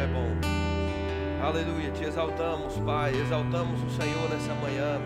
[0.00, 0.30] É bom.
[1.46, 4.98] Aleluia, te exaltamos, Pai, exaltamos o Senhor nessa manhã.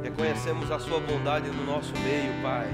[0.00, 2.68] Reconhecemos a Sua bondade no nosso meio, Pai.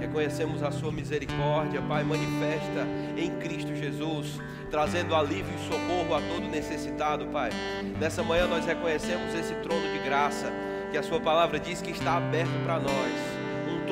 [0.00, 2.04] Reconhecemos a Sua misericórdia, Pai.
[2.04, 2.86] Manifesta
[3.18, 4.40] em Cristo Jesus,
[4.70, 7.50] trazendo alívio e socorro a todo necessitado, Pai.
[8.00, 10.50] Nessa manhã nós reconhecemos esse trono de graça,
[10.90, 13.44] que a Sua palavra diz que está aberto para nós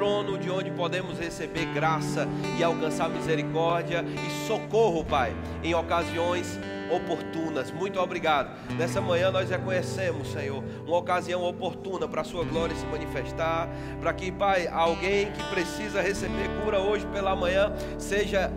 [0.02, 2.26] trono de onde podemos receber graça
[2.58, 5.32] e alcançar misericórdia e socorro, Pai,
[5.62, 6.58] em ocasiões
[6.94, 7.70] oportunas.
[7.70, 8.50] Muito obrigado.
[8.76, 13.68] Nessa manhã nós reconhecemos, Senhor, uma ocasião oportuna para a Sua glória se manifestar,
[14.00, 18.52] para que, Pai, alguém que precisa receber cura hoje pela manhã seja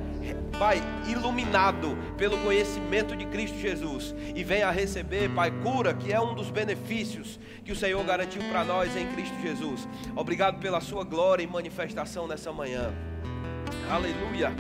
[0.58, 6.34] Pai, iluminado pelo conhecimento de Cristo Jesus e venha receber, Pai, cura, que é um
[6.34, 9.88] dos benefícios que o Senhor garantiu para nós em Cristo Jesus.
[10.16, 12.94] Obrigado pela Sua glória e manifestação nessa manhã.
[13.90, 14.54] Aleluia,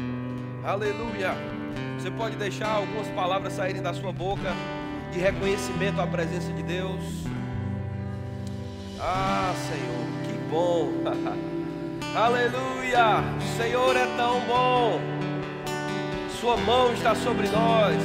[0.63, 1.55] aleluia.
[1.98, 4.54] Você pode deixar algumas palavras saírem da sua boca
[5.12, 7.01] de reconhecimento à presença de Deus.
[8.99, 10.91] Ah, Senhor, que bom.
[12.15, 13.23] Aleluia!
[13.37, 15.01] O Senhor é tão bom.
[16.40, 18.01] Sua mão está sobre nós.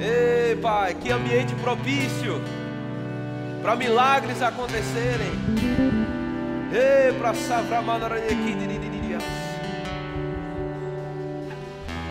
[0.00, 2.40] Ei, Pai, que ambiente propício
[3.62, 5.30] para milagres acontecerem.
[6.72, 7.82] Ei, para savrar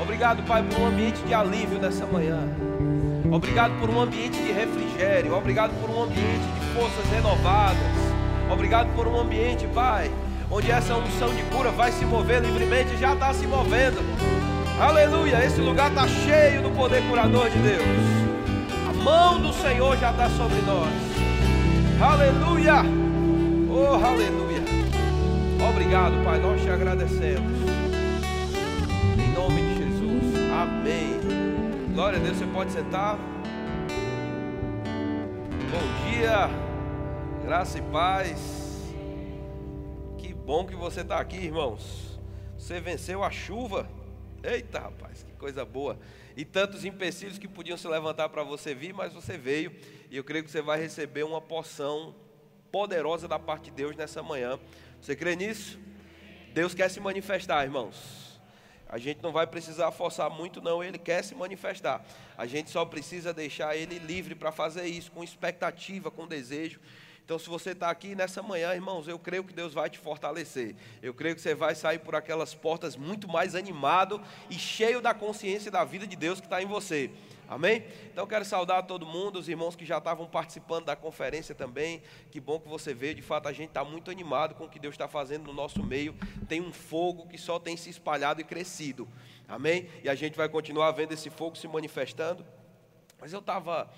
[0.01, 2.39] Obrigado, Pai, por um ambiente de alívio nessa manhã.
[3.31, 5.35] Obrigado por um ambiente de refrigério.
[5.35, 7.77] Obrigado por um ambiente de forças renovadas.
[8.51, 10.11] Obrigado por um ambiente, Pai,
[10.49, 14.01] onde essa unção de cura vai se mover livremente, já está se movendo.
[14.79, 17.85] Aleluia, esse lugar está cheio do poder curador de Deus.
[18.89, 20.89] A mão do Senhor já está sobre nós.
[22.01, 22.83] Aleluia,
[23.69, 24.63] oh aleluia.
[25.69, 27.60] Obrigado, Pai, nós te agradecemos.
[30.61, 31.19] Amém.
[31.93, 33.17] Glória a Deus, você pode sentar.
[35.71, 36.49] Bom dia,
[37.43, 38.93] graça e paz.
[40.19, 42.19] Que bom que você está aqui, irmãos.
[42.57, 43.89] Você venceu a chuva.
[44.43, 45.97] Eita, rapaz, que coisa boa.
[46.37, 49.75] E tantos empecilhos que podiam se levantar para você vir, mas você veio.
[50.11, 52.13] E eu creio que você vai receber uma porção
[52.71, 54.59] poderosa da parte de Deus nessa manhã.
[55.01, 55.79] Você crê nisso?
[56.53, 58.20] Deus quer se manifestar, irmãos.
[58.91, 60.83] A gente não vai precisar forçar muito, não.
[60.83, 62.05] Ele quer se manifestar.
[62.37, 66.79] A gente só precisa deixar ele livre para fazer isso, com expectativa, com desejo.
[67.23, 70.75] Então, se você está aqui nessa manhã, irmãos, eu creio que Deus vai te fortalecer.
[71.01, 75.13] Eu creio que você vai sair por aquelas portas muito mais animado e cheio da
[75.13, 77.09] consciência da vida de Deus que está em você.
[77.51, 77.83] Amém?
[78.05, 82.01] Então quero saudar todo mundo, os irmãos que já estavam participando da conferência também.
[82.31, 83.13] Que bom que você veio.
[83.13, 85.83] De fato, a gente está muito animado com o que Deus está fazendo no nosso
[85.83, 86.15] meio.
[86.47, 89.05] Tem um fogo que só tem se espalhado e crescido.
[89.49, 89.89] Amém?
[90.01, 92.45] E a gente vai continuar vendo esse fogo se manifestando.
[93.19, 93.91] Mas eu estava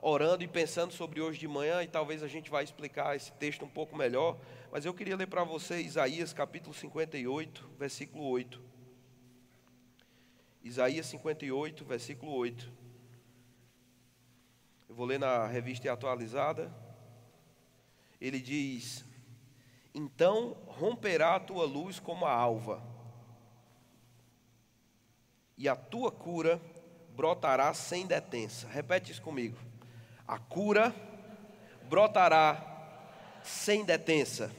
[0.00, 3.64] orando e pensando sobre hoje de manhã, e talvez a gente vai explicar esse texto
[3.64, 4.38] um pouco melhor,
[4.70, 8.62] mas eu queria ler para você Isaías capítulo 58, versículo 8.
[10.62, 12.81] Isaías 58, versículo 8.
[14.92, 16.70] Eu vou ler na revista atualizada.
[18.20, 19.02] Ele diz:
[19.94, 22.82] Então romperá a tua luz como a alva,
[25.56, 26.60] e a tua cura
[27.16, 28.68] brotará sem detença.
[28.68, 29.56] Repete isso comigo
[30.26, 30.94] a cura
[31.88, 34.50] brotará sem detença.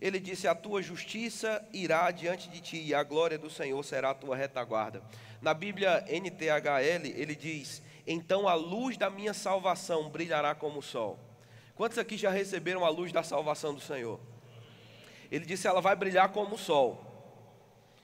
[0.00, 4.10] Ele disse: A tua justiça irá diante de ti, e a glória do Senhor será
[4.10, 5.02] a tua retaguarda.
[5.40, 11.18] Na Bíblia NTHL, ele diz: Então a luz da minha salvação brilhará como o sol.
[11.74, 14.18] Quantos aqui já receberam a luz da salvação do Senhor?
[15.30, 17.04] Ele disse: Ela vai brilhar como o sol.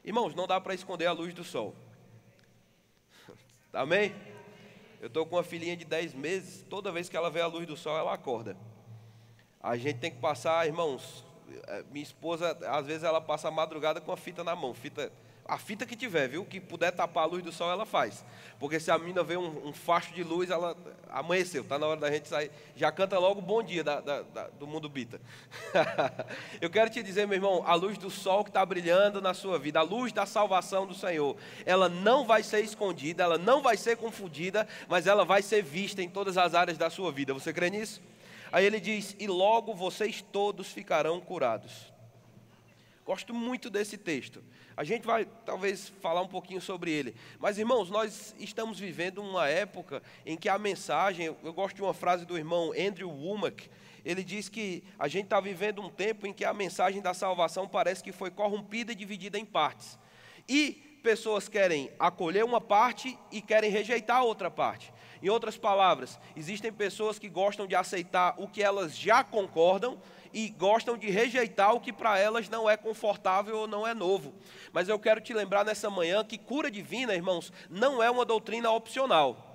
[0.05, 1.75] Irmãos, não dá para esconder a luz do sol.
[3.73, 4.15] Amém?
[5.01, 7.67] Eu estou com uma filhinha de 10 meses, toda vez que ela vê a luz
[7.67, 8.59] do sol, ela acorda.
[9.59, 11.25] A gente tem que passar, irmãos,
[11.67, 15.11] eh, minha esposa, às vezes ela passa a madrugada com a fita na mão, fita
[15.47, 16.45] a fita que tiver, viu?
[16.45, 18.25] Que puder tapar a luz do sol, ela faz.
[18.59, 20.75] Porque se a mina vê um, um facho de luz, ela
[21.11, 22.51] amanheceu, está na hora da gente sair.
[22.75, 25.21] Já canta logo bom dia da, da, da, do mundo bita.
[26.63, 29.59] Eu quero te dizer, meu irmão, a luz do sol que está brilhando na sua
[29.59, 31.37] vida, a luz da salvação do Senhor,
[31.67, 36.03] ela não vai ser escondida, ela não vai ser confundida, mas ela vai ser vista
[36.03, 37.35] em todas as áreas da sua vida.
[37.35, 38.01] Você crê nisso?
[38.51, 41.94] Aí ele diz: E logo vocês todos ficarão curados.
[43.05, 44.43] Gosto muito desse texto.
[44.75, 47.15] A gente vai talvez falar um pouquinho sobre ele.
[47.39, 51.93] Mas, irmãos, nós estamos vivendo uma época em que a mensagem, eu gosto de uma
[51.93, 53.69] frase do irmão Andrew Womack,
[54.05, 57.69] ele diz que a gente está vivendo um tempo em que a mensagem da salvação
[57.69, 59.99] parece que foi corrompida e dividida em partes.
[60.49, 64.93] E pessoas querem acolher uma parte e querem rejeitar a outra parte.
[65.23, 69.99] Em outras palavras, existem pessoas que gostam de aceitar o que elas já concordam
[70.35, 74.35] e gostam de rejeitar o que para elas não é confortável ou não é novo.
[74.73, 78.71] Mas eu quero te lembrar nessa manhã que cura divina, irmãos, não é uma doutrina
[78.73, 79.53] opcional.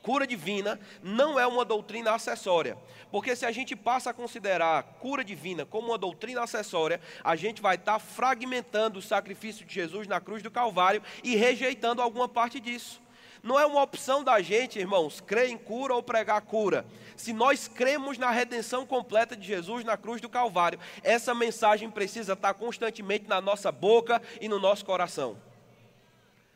[0.00, 2.78] Cura divina não é uma doutrina acessória.
[3.10, 7.60] Porque se a gente passa a considerar cura divina como uma doutrina acessória, a gente
[7.60, 12.58] vai estar fragmentando o sacrifício de Jesus na cruz do Calvário e rejeitando alguma parte
[12.60, 13.02] disso.
[13.46, 16.84] Não é uma opção da gente, irmãos, crer em cura ou pregar cura.
[17.16, 22.32] Se nós cremos na redenção completa de Jesus na cruz do Calvário, essa mensagem precisa
[22.32, 25.36] estar constantemente na nossa boca e no nosso coração.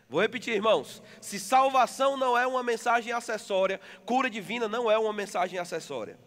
[0.08, 1.00] Vou repetir, irmãos.
[1.20, 6.18] Se salvação não é uma mensagem acessória, cura divina não é uma mensagem acessória.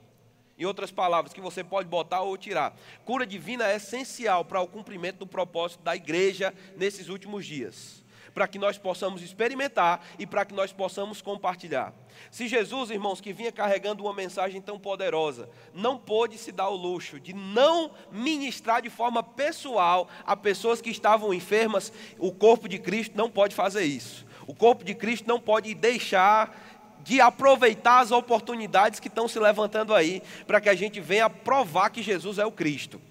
[0.58, 2.74] Em outras palavras, que você pode botar ou tirar.
[3.04, 8.03] Cura divina é essencial para o cumprimento do propósito da igreja nesses últimos dias
[8.34, 11.94] para que nós possamos experimentar e para que nós possamos compartilhar.
[12.32, 16.76] Se Jesus, irmãos, que vinha carregando uma mensagem tão poderosa, não pôde se dar o
[16.76, 22.80] luxo de não ministrar de forma pessoal a pessoas que estavam enfermas, o corpo de
[22.80, 24.26] Cristo não pode fazer isso.
[24.48, 26.56] O corpo de Cristo não pode deixar
[27.04, 31.90] de aproveitar as oportunidades que estão se levantando aí, para que a gente venha provar
[31.90, 33.02] que Jesus é o Cristo.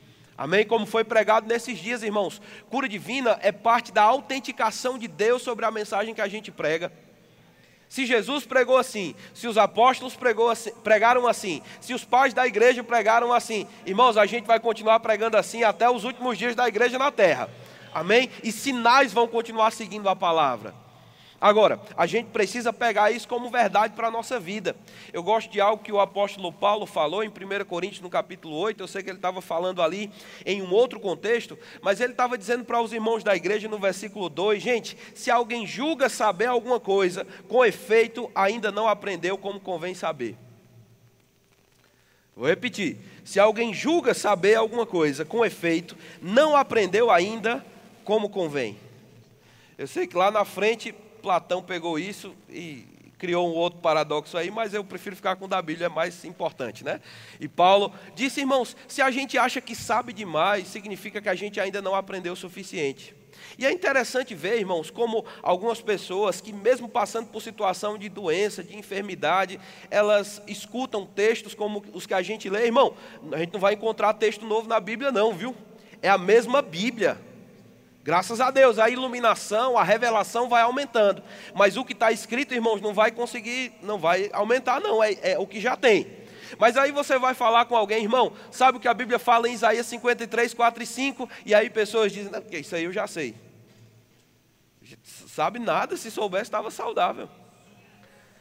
[0.42, 0.66] Amém?
[0.66, 2.42] Como foi pregado nesses dias, irmãos.
[2.68, 6.92] Cura divina é parte da autenticação de Deus sobre a mensagem que a gente prega.
[7.88, 10.18] Se Jesus pregou assim, se os apóstolos
[10.50, 14.98] assim, pregaram assim, se os pais da igreja pregaram assim, irmãos, a gente vai continuar
[14.98, 17.48] pregando assim até os últimos dias da igreja na terra.
[17.94, 18.28] Amém?
[18.42, 20.74] E sinais vão continuar seguindo a palavra.
[21.42, 24.76] Agora, a gente precisa pegar isso como verdade para a nossa vida.
[25.12, 28.80] Eu gosto de algo que o apóstolo Paulo falou em 1 Coríntios, no capítulo 8.
[28.80, 30.08] Eu sei que ele estava falando ali
[30.46, 34.28] em um outro contexto, mas ele estava dizendo para os irmãos da igreja no versículo
[34.28, 39.96] 2: gente, se alguém julga saber alguma coisa, com efeito ainda não aprendeu como convém
[39.96, 40.36] saber.
[42.36, 47.66] Vou repetir: se alguém julga saber alguma coisa, com efeito, não aprendeu ainda
[48.04, 48.78] como convém.
[49.76, 52.84] Eu sei que lá na frente Platão pegou isso e
[53.16, 56.24] criou um outro paradoxo aí, mas eu prefiro ficar com o da Bíblia, é mais
[56.24, 57.00] importante, né?
[57.38, 61.60] E Paulo disse, irmãos, se a gente acha que sabe demais, significa que a gente
[61.60, 63.14] ainda não aprendeu o suficiente.
[63.56, 68.62] E é interessante ver, irmãos, como algumas pessoas que, mesmo passando por situação de doença,
[68.62, 72.66] de enfermidade, elas escutam textos como os que a gente lê.
[72.66, 72.94] Irmão,
[73.30, 75.54] a gente não vai encontrar texto novo na Bíblia, não, viu?
[76.02, 77.18] É a mesma Bíblia.
[78.04, 81.22] Graças a Deus, a iluminação, a revelação vai aumentando.
[81.54, 85.02] Mas o que está escrito, irmãos, não vai conseguir, não vai aumentar, não.
[85.02, 86.22] É, é, o que já tem.
[86.58, 89.52] Mas aí você vai falar com alguém, irmão, sabe o que a Bíblia fala em
[89.52, 91.31] Isaías 53, 4 e 5?
[91.46, 93.37] E aí pessoas dizem, não, isso aí eu já sei.
[95.04, 97.28] Sabe nada, se soubesse estava saudável.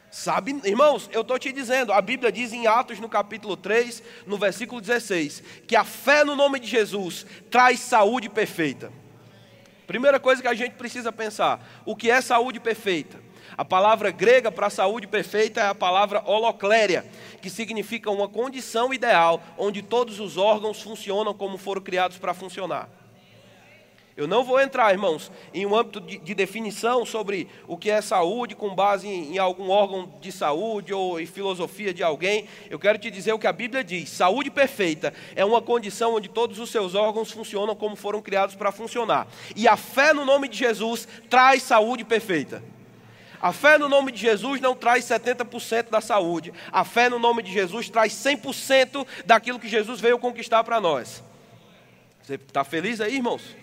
[0.09, 4.37] Sabe, irmãos, eu estou te dizendo, a Bíblia diz em Atos no capítulo 3, no
[4.37, 8.91] versículo 16, que a fé no nome de Jesus traz saúde perfeita.
[9.91, 13.19] Primeira coisa que a gente precisa pensar: o que é saúde perfeita?
[13.57, 17.05] A palavra grega para saúde perfeita é a palavra holocléria,
[17.41, 22.87] que significa uma condição ideal onde todos os órgãos funcionam como foram criados para funcionar.
[24.15, 28.01] Eu não vou entrar, irmãos, em um âmbito de, de definição sobre o que é
[28.01, 32.45] saúde com base em, em, algum órgão de saúde ou em filosofia de alguém.
[32.69, 36.27] Eu quero te dizer o que a Bíblia diz: saúde perfeita é uma condição onde
[36.27, 39.27] todos os seus órgãos funcionam como foram criados para funcionar.
[39.55, 42.61] E a fé no nome de Jesus traz saúde perfeita.
[43.41, 46.53] A fé no nome de Jesus não traz 70% da saúde.
[46.71, 51.23] A fé no nome de Jesus traz 100% daquilo que Jesus veio conquistar para nós.
[52.21, 53.60] Você está feliz aí, irmãos?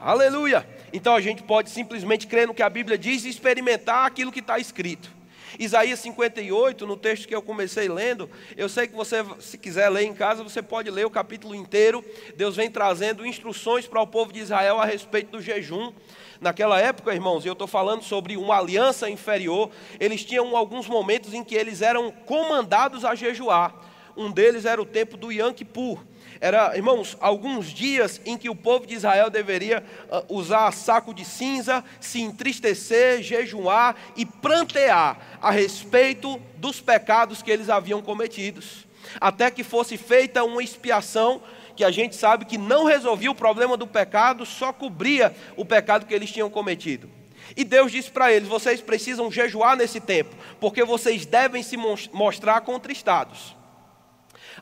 [0.00, 0.64] Aleluia!
[0.92, 4.38] Então a gente pode simplesmente crer no que a Bíblia diz e experimentar aquilo que
[4.38, 5.10] está escrito.
[5.58, 10.04] Isaías 58, no texto que eu comecei lendo, eu sei que você, se quiser ler
[10.04, 12.04] em casa, você pode ler o capítulo inteiro.
[12.36, 15.92] Deus vem trazendo instruções para o povo de Israel a respeito do jejum.
[16.40, 21.42] Naquela época, irmãos, eu estou falando sobre uma aliança inferior, eles tinham alguns momentos em
[21.42, 23.74] que eles eram comandados a jejuar.
[24.16, 25.98] Um deles era o tempo do Yom Kippur
[26.40, 31.24] era, irmãos, alguns dias em que o povo de Israel deveria uh, usar saco de
[31.24, 38.86] cinza, se entristecer, jejuar e prantear a respeito dos pecados que eles haviam cometidos,
[39.20, 41.42] até que fosse feita uma expiação
[41.74, 46.06] que a gente sabe que não resolvia o problema do pecado, só cobria o pecado
[46.06, 47.08] que eles tinham cometido.
[47.56, 51.76] E Deus disse para eles: vocês precisam jejuar nesse tempo, porque vocês devem se
[52.12, 53.56] mostrar contristados.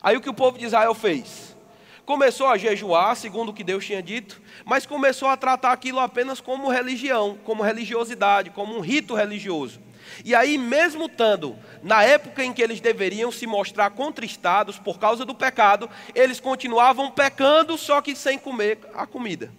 [0.01, 1.56] Aí o que o povo de Israel fez?
[2.07, 6.39] Começou a jejuar, segundo o que Deus tinha dito, mas começou a tratar aquilo apenas
[6.39, 9.81] como religião, como religiosidade, como um rito religioso.
[10.23, 15.25] E aí, mesmo estando na época em que eles deveriam se mostrar contristados por causa
[15.25, 19.51] do pecado, eles continuavam pecando, só que sem comer a comida.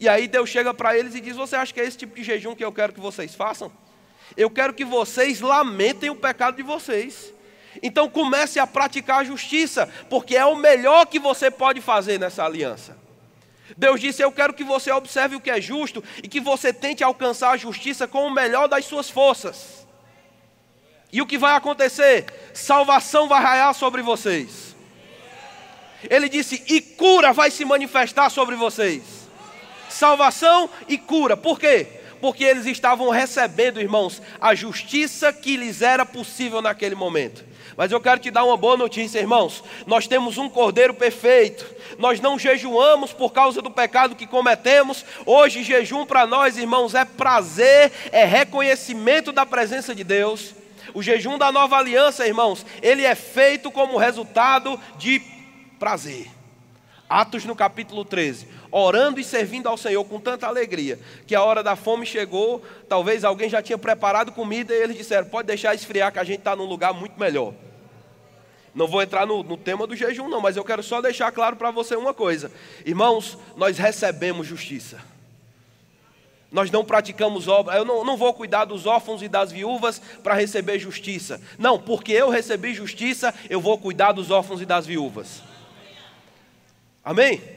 [0.00, 2.24] E aí Deus chega para eles e diz: Você acha que é esse tipo de
[2.24, 3.70] jejum que eu quero que vocês façam?
[4.36, 7.32] Eu quero que vocês lamentem o pecado de vocês.
[7.82, 12.44] Então comece a praticar a justiça, porque é o melhor que você pode fazer nessa
[12.44, 12.96] aliança.
[13.76, 17.02] Deus disse: Eu quero que você observe o que é justo e que você tente
[17.02, 19.86] alcançar a justiça com o melhor das suas forças.
[21.12, 22.26] E o que vai acontecer?
[22.52, 24.74] Salvação vai raiar sobre vocês.
[26.10, 29.02] Ele disse: E cura vai se manifestar sobre vocês.
[29.88, 31.36] Salvação e cura.
[31.36, 32.03] Por quê?
[32.24, 37.44] Porque eles estavam recebendo, irmãos, a justiça que lhes era possível naquele momento.
[37.76, 39.62] Mas eu quero te dar uma boa notícia, irmãos.
[39.86, 41.66] Nós temos um cordeiro perfeito.
[41.98, 45.04] Nós não jejuamos por causa do pecado que cometemos.
[45.26, 50.54] Hoje, jejum para nós, irmãos, é prazer, é reconhecimento da presença de Deus.
[50.94, 55.20] O jejum da nova aliança, irmãos, ele é feito como resultado de
[55.78, 56.30] prazer.
[57.06, 61.62] Atos no capítulo 13, orando e servindo ao Senhor com tanta alegria, que a hora
[61.62, 66.12] da fome chegou, talvez alguém já tinha preparado comida e eles disseram: pode deixar esfriar,
[66.12, 67.54] que a gente está num lugar muito melhor.
[68.74, 71.54] Não vou entrar no, no, tema do jejum, não, mas eu quero só deixar claro
[71.54, 72.50] para você uma coisa:
[72.84, 75.00] irmãos, nós recebemos justiça.
[76.50, 77.76] Nós não praticamos obra.
[77.76, 81.40] Eu não, não vou cuidar dos órfãos e das viúvas para receber justiça.
[81.58, 85.42] Não, porque eu recebi justiça, eu vou cuidar dos órfãos e das viúvas.
[87.04, 87.53] Amém?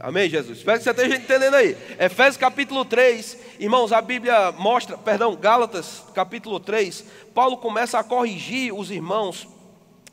[0.00, 0.58] Amém, Jesus?
[0.58, 1.76] Espero que você esteja entendendo aí.
[1.98, 8.74] Efésios capítulo 3, irmãos, a Bíblia mostra, perdão, Gálatas capítulo 3, Paulo começa a corrigir
[8.74, 9.46] os irmãos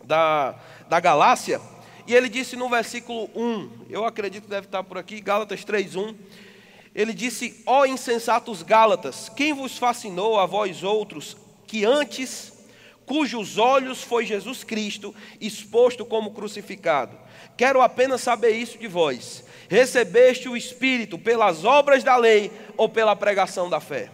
[0.03, 0.55] da,
[0.87, 1.59] da Galácia,
[2.05, 5.95] e ele disse no versículo 1, eu acredito que deve estar por aqui, Gálatas 3,
[5.95, 6.15] 1,
[6.93, 12.53] ele disse: Ó insensatos Gálatas, quem vos fascinou a vós outros, que antes,
[13.05, 17.28] cujos olhos foi Jesus Cristo, exposto como crucificado?
[17.59, 19.43] Quero apenas saber isso de vós.
[19.67, 24.09] Recebeste o Espírito pelas obras da lei ou pela pregação da fé?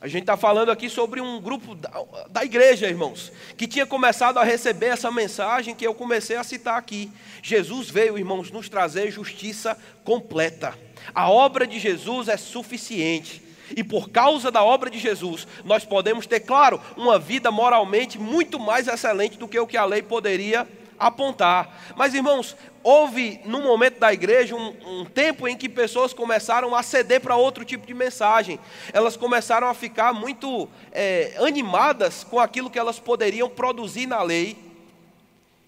[0.00, 1.90] A gente está falando aqui sobre um grupo da,
[2.30, 6.78] da, igreja, irmãos, que tinha começado a receber essa mensagem que eu comecei a citar
[6.78, 7.12] aqui.
[7.42, 10.72] Jesus veio, irmãos, nos trazer justiça completa.
[11.14, 13.42] A obra de Jesus é suficiente.
[13.76, 18.58] E por causa da obra de Jesus, nós podemos ter, claro, uma vida moralmente muito
[18.58, 20.66] mais excelente do que o que a lei poderia
[21.00, 21.94] apontar.
[21.96, 26.82] Mas, irmãos, houve no momento da igreja um, um, tempo em que pessoas começaram a
[26.82, 28.60] ceder para outro tipo de mensagem.
[28.92, 34.56] Elas começaram a ficar muito é, animadas com aquilo que elas poderiam produzir na lei.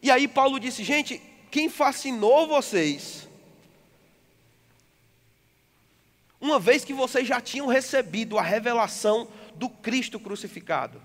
[0.03, 1.21] E aí Paulo disse: gente,
[1.51, 3.27] quem fascinou vocês?
[6.39, 11.01] Uma vez que vocês já tinham recebido a revelação do Cristo crucificado.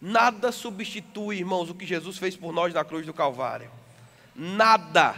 [0.00, 3.70] Nada substitui, irmãos, o que Jesus fez por nós na cruz do Calvário.
[4.34, 5.14] Nada.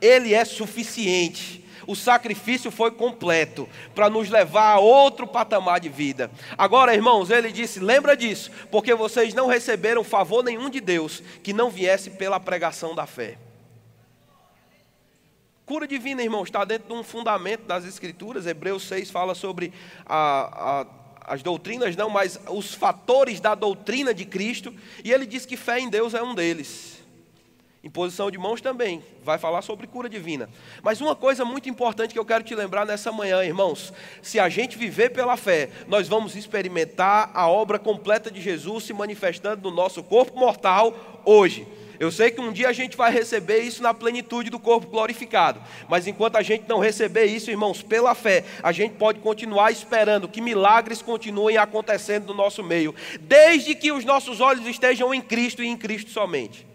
[0.00, 1.62] Ele é suficiente.
[1.86, 6.30] O sacrifício foi completo para nos levar a outro patamar de vida.
[6.56, 11.52] Agora, irmãos, ele disse: lembra disso, porque vocês não receberam favor nenhum de Deus que
[11.52, 13.38] não viesse pela pregação da fé.
[15.64, 18.46] Cura divina, irmãos, está dentro de um fundamento das Escrituras.
[18.46, 19.72] Hebreus 6 fala sobre
[20.04, 20.84] a, a
[21.32, 25.80] as doutrinas não, mas os fatores da doutrina de Cristo, e ele diz que fé
[25.80, 27.02] em Deus é um deles.
[27.82, 30.46] Imposição de mãos também, vai falar sobre cura divina.
[30.82, 34.50] Mas uma coisa muito importante que eu quero te lembrar nessa manhã, irmãos: se a
[34.50, 39.74] gente viver pela fé, nós vamos experimentar a obra completa de Jesus se manifestando no
[39.74, 41.66] nosso corpo mortal hoje.
[42.02, 45.62] Eu sei que um dia a gente vai receber isso na plenitude do corpo glorificado,
[45.88, 50.26] mas enquanto a gente não receber isso, irmãos, pela fé, a gente pode continuar esperando
[50.26, 55.62] que milagres continuem acontecendo no nosso meio, desde que os nossos olhos estejam em Cristo
[55.62, 56.66] e em Cristo somente.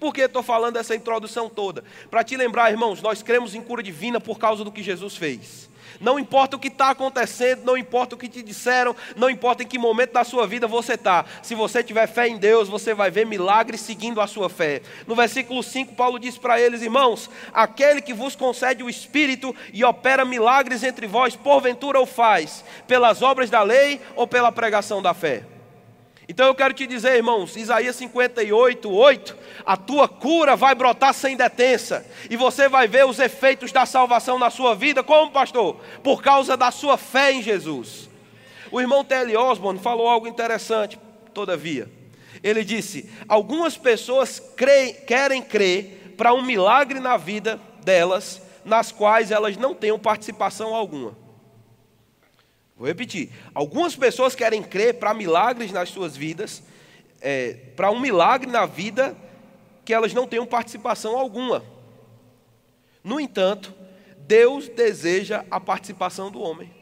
[0.00, 1.84] Por que estou falando essa introdução toda?
[2.10, 5.70] Para te lembrar, irmãos, nós cremos em cura divina por causa do que Jesus fez.
[6.00, 9.66] Não importa o que está acontecendo, não importa o que te disseram, não importa em
[9.66, 11.24] que momento da sua vida você está.
[11.42, 14.82] Se você tiver fé em Deus, você vai ver milagres seguindo a sua fé.
[15.06, 19.84] No versículo 5, Paulo diz para eles, irmãos: aquele que vos concede o Espírito e
[19.84, 25.14] opera milagres entre vós, porventura o faz, pelas obras da lei ou pela pregação da
[25.14, 25.53] fé?
[26.28, 31.36] Então eu quero te dizer, irmãos, Isaías 58, 8, a tua cura vai brotar sem
[31.36, 35.76] detença, e você vai ver os efeitos da salvação na sua vida, como pastor?
[36.02, 38.08] Por causa da sua fé em Jesus.
[38.70, 39.36] O irmão T.L.
[39.36, 40.98] Osborne falou algo interessante,
[41.34, 41.90] todavia.
[42.42, 49.30] Ele disse: Algumas pessoas creem, querem crer para um milagre na vida delas, nas quais
[49.30, 51.23] elas não tenham participação alguma.
[52.76, 56.62] Vou repetir: algumas pessoas querem crer para milagres nas suas vidas,
[57.20, 59.16] é, para um milagre na vida
[59.84, 61.62] que elas não tenham participação alguma.
[63.02, 63.74] No entanto,
[64.18, 66.72] Deus deseja a participação do homem.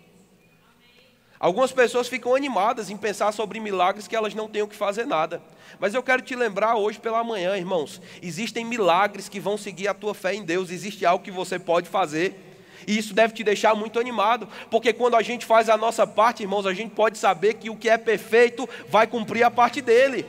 [1.42, 5.42] Algumas pessoas ficam animadas em pensar sobre milagres que elas não o que fazer nada.
[5.80, 9.94] Mas eu quero te lembrar hoje pela manhã, irmãos, existem milagres que vão seguir a
[9.94, 12.51] tua fé em Deus, existe algo que você pode fazer.
[12.86, 16.42] E isso deve te deixar muito animado, porque quando a gente faz a nossa parte,
[16.42, 20.26] irmãos, a gente pode saber que o que é perfeito vai cumprir a parte dele.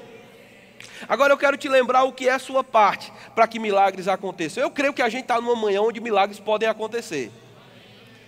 [1.08, 4.62] Agora eu quero te lembrar o que é a sua parte para que milagres aconteçam.
[4.64, 7.32] Eu creio que a gente está numa manhã onde milagres podem acontecer.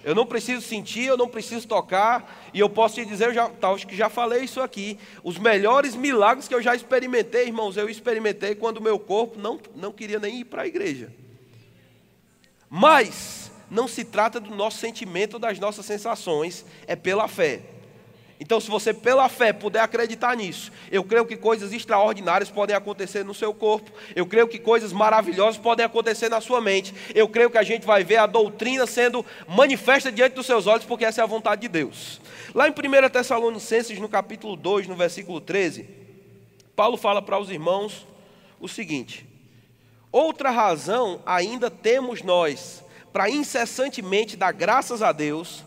[0.03, 3.49] Eu não preciso sentir, eu não preciso tocar, e eu posso te dizer, eu já,
[3.73, 4.99] acho que já falei isso aqui.
[5.23, 9.91] Os melhores milagres que eu já experimentei, irmãos, eu experimentei quando meu corpo não, não
[9.91, 11.11] queria nem ir para a igreja.
[12.69, 17.61] Mas não se trata do nosso sentimento, das nossas sensações, é pela fé.
[18.37, 23.23] Então, se você pela fé puder acreditar nisso, eu creio que coisas extraordinárias podem acontecer
[23.23, 27.49] no seu corpo, eu creio que coisas maravilhosas podem acontecer na sua mente, eu creio
[27.49, 31.21] que a gente vai ver a doutrina sendo manifesta diante dos seus olhos, porque essa
[31.21, 32.19] é a vontade de Deus.
[32.53, 35.87] Lá em 1 Tessalonicenses, no capítulo 2, no versículo 13,
[36.75, 38.05] Paulo fala para os irmãos
[38.59, 39.25] o seguinte:
[40.11, 42.83] Outra razão ainda temos nós
[43.15, 45.63] para incessantemente dar graças a Deus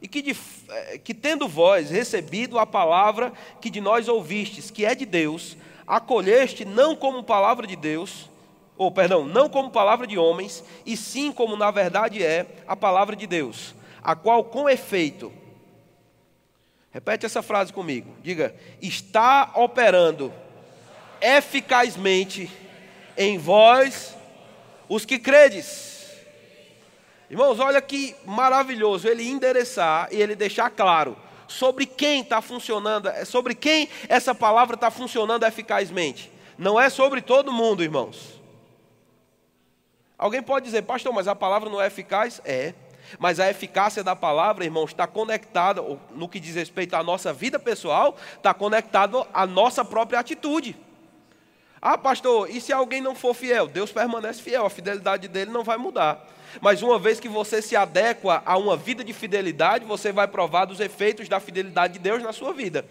[0.00, 0.34] e que, de,
[0.70, 5.58] eh, que tendo vós recebido a palavra que de nós ouvistes, que é de Deus,
[5.86, 8.30] acolheste não como palavra de Deus,
[8.78, 13.14] ou perdão, não como palavra de homens, e sim como na verdade é a palavra
[13.14, 15.30] de Deus, a qual com efeito,
[16.90, 20.32] repete essa frase comigo, diga, está operando
[21.20, 22.50] eficazmente
[23.18, 24.16] em vós
[24.88, 25.95] os que credes.
[27.28, 31.16] Irmãos, olha que maravilhoso ele endereçar e ele deixar claro
[31.48, 36.30] sobre quem está funcionando, é sobre quem essa palavra está funcionando eficazmente.
[36.56, 38.40] Não é sobre todo mundo, irmãos.
[40.16, 42.40] Alguém pode dizer, pastor, mas a palavra não é eficaz?
[42.44, 42.74] É.
[43.18, 47.58] Mas a eficácia da palavra, irmãos, está conectada, no que diz respeito à nossa vida
[47.58, 50.76] pessoal, está conectado à nossa própria atitude.
[51.80, 53.68] Ah, pastor, e se alguém não for fiel?
[53.68, 56.26] Deus permanece fiel, a fidelidade dele não vai mudar.
[56.60, 60.64] Mas uma vez que você se adequa a uma vida de fidelidade, você vai provar
[60.64, 62.84] dos efeitos da fidelidade de Deus na sua vida.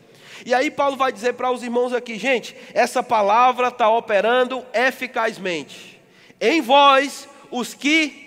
[0.45, 6.01] E aí Paulo vai dizer para os irmãos aqui, gente, essa palavra está operando eficazmente.
[6.39, 8.25] Em vós, os que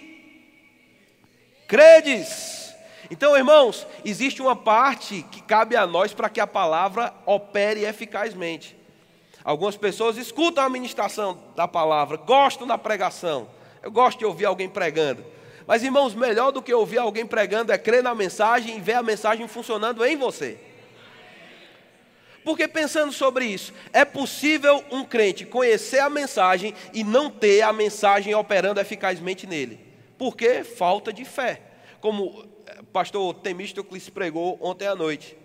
[1.67, 2.75] credes.
[3.11, 8.77] Então, irmãos, existe uma parte que cabe a nós para que a palavra opere eficazmente.
[9.45, 13.49] Algumas pessoas escutam a ministração da palavra, gostam da pregação,
[13.83, 15.25] eu gosto de ouvir alguém pregando.
[15.67, 19.03] Mas, irmãos, melhor do que ouvir alguém pregando é crer na mensagem e ver a
[19.03, 20.59] mensagem funcionando em você.
[22.43, 27.73] Porque pensando sobre isso, é possível um crente conhecer a mensagem e não ter a
[27.73, 29.79] mensagem operando eficazmente nele.
[30.17, 30.65] Por quê?
[30.65, 31.61] Falta de fé.
[32.01, 35.37] Como o eh, pastor Temístocles pregou ontem à noite.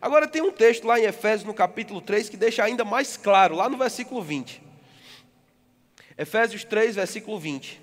[0.00, 3.56] Agora tem um texto lá em Efésios, no capítulo 3, que deixa ainda mais claro,
[3.56, 4.62] lá no versículo 20.
[6.16, 7.80] Efésios 3, versículo 20.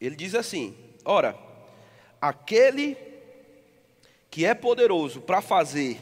[0.00, 1.36] Ele diz assim: Ora,
[2.20, 2.96] aquele
[4.30, 6.00] que é poderoso para fazer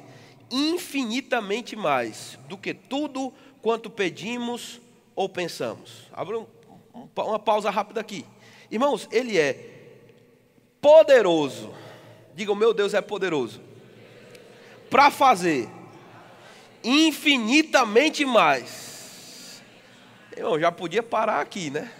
[0.51, 4.81] infinitamente mais do que tudo quanto pedimos
[5.17, 6.09] ou pensamos.
[6.13, 6.47] Abra um,
[7.17, 8.25] uma pausa rápida aqui.
[8.71, 9.78] Irmãos, ele é
[10.81, 11.75] poderoso.
[12.35, 13.61] Diga, o meu Deus é poderoso.
[14.89, 15.69] Para fazer
[16.83, 19.63] infinitamente mais.
[20.37, 21.91] Eu já podia parar aqui, né?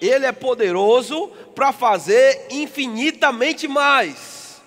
[0.00, 4.60] Ele é poderoso para fazer infinitamente mais.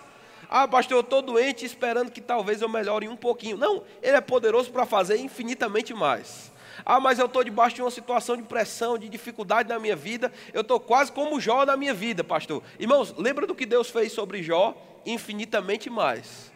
[0.49, 3.55] Ah, pastor, eu estou doente esperando que talvez eu melhore um pouquinho.
[3.55, 6.48] Não, ele é poderoso para fazer infinitamente mais.
[6.85, 10.31] Ah, mas eu estou debaixo de uma situação de pressão, de dificuldade na minha vida.
[10.53, 12.63] Eu estou quase como Jó na minha vida, pastor.
[12.79, 14.75] Irmãos, lembra do que Deus fez sobre Jó?
[15.05, 16.51] Infinitamente mais.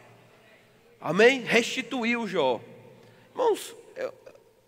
[0.99, 1.41] Amém?
[1.41, 2.62] Restituiu Jó.
[3.31, 4.13] Irmãos, eu,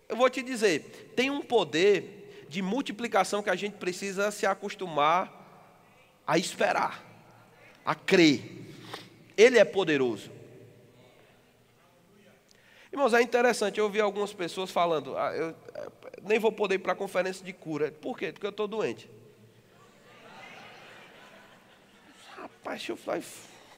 [0.10, 5.44] eu vou te dizer, tem um poder de multiplicação que a gente precisa se acostumar
[6.26, 7.04] a esperar,
[7.86, 8.42] a crer.
[9.38, 10.32] Ele é poderoso.
[12.96, 15.54] Irmãos, é interessante, eu ouvi algumas pessoas falando, ah, eu
[16.24, 17.92] nem vou poder ir para a conferência de cura.
[17.92, 18.32] Por quê?
[18.32, 19.12] Porque eu estou doente.
[22.64, 23.22] Deixa eu falar,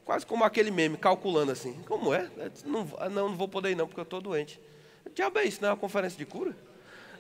[0.06, 1.82] quase como aquele meme, calculando assim.
[1.88, 2.30] Como é?
[2.63, 4.62] Não, não, não vou poder ir não, porque eu estou doente.
[5.15, 6.56] Diabo é isso, não é uma conferência de cura?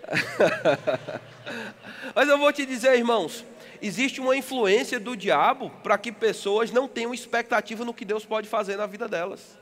[2.13, 3.43] Mas eu vou te dizer, irmãos,
[3.81, 8.47] existe uma influência do diabo para que pessoas não tenham expectativa no que Deus pode
[8.47, 9.57] fazer na vida delas.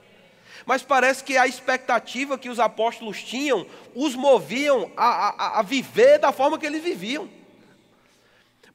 [0.65, 3.65] Mas parece que a expectativa que os apóstolos tinham
[3.95, 7.29] os moviam a, a, a viver da forma que eles viviam.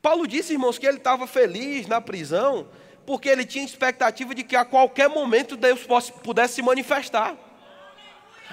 [0.03, 2.69] Paulo disse, irmãos, que ele estava feliz na prisão,
[3.05, 5.87] porque ele tinha expectativa de que a qualquer momento Deus
[6.23, 7.37] pudesse se manifestar.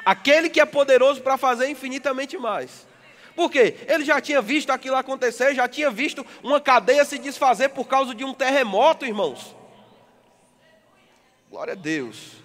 [0.06, 2.88] Aquele que é poderoso para fazer infinitamente mais.
[3.36, 3.76] Por quê?
[3.88, 8.16] Ele já tinha visto aquilo acontecer, já tinha visto uma cadeia se desfazer por causa
[8.16, 9.56] de um terremoto, irmãos.
[11.50, 12.37] Glória a Deus.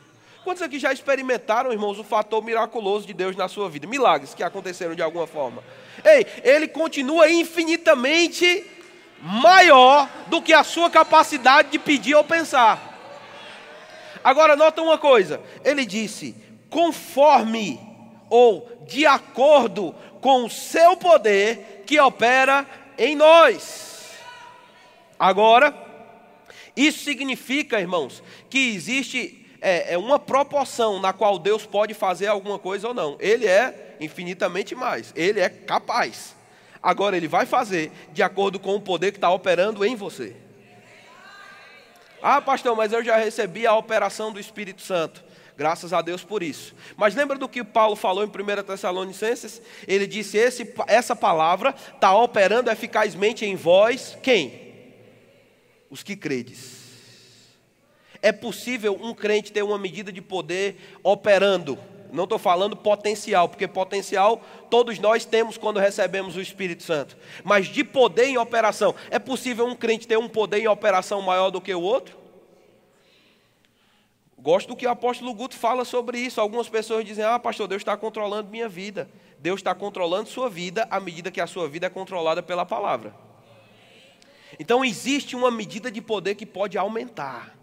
[0.45, 3.87] Quantos aqui já experimentaram, irmãos, o fator miraculoso de Deus na sua vida?
[3.87, 5.63] Milagres que aconteceram de alguma forma.
[6.05, 8.67] Ei, ele continua infinitamente
[9.21, 12.91] maior do que a sua capacidade de pedir ou pensar.
[14.25, 16.35] Agora, nota uma coisa: ele disse,
[16.69, 17.79] conforme
[18.29, 22.67] ou de acordo com o seu poder que opera
[22.99, 24.11] em nós.
[25.17, 25.73] Agora,
[26.77, 32.59] isso significa, irmãos, que existe é, é uma proporção na qual Deus pode fazer alguma
[32.59, 33.17] coisa ou não.
[33.21, 36.35] Ele é infinitamente mais, ele é capaz.
[36.83, 40.35] Agora, ele vai fazer de acordo com o poder que está operando em você.
[42.21, 45.25] Ah, pastor, mas eu já recebi a operação do Espírito Santo.
[45.57, 46.75] Graças a Deus por isso.
[46.97, 49.63] Mas lembra do que Paulo falou em 1 Tessalonicenses?
[49.87, 54.73] Ele disse: esse, essa palavra está operando eficazmente em vós, quem?
[55.91, 56.72] Os que credes.
[58.23, 61.77] É possível um crente ter uma medida de poder operando.
[62.13, 67.17] Não estou falando potencial, porque potencial todos nós temos quando recebemos o Espírito Santo.
[67.43, 68.95] Mas de poder em operação.
[69.11, 72.17] É possível um crente ter um poder em operação maior do que o outro?
[74.39, 76.41] Gosto do que o apóstolo Guto fala sobre isso.
[76.41, 79.09] Algumas pessoas dizem: Ah, pastor, Deus está controlando minha vida.
[79.39, 83.15] Deus está controlando sua vida à medida que a sua vida é controlada pela palavra.
[84.59, 87.62] Então existe uma medida de poder que pode aumentar.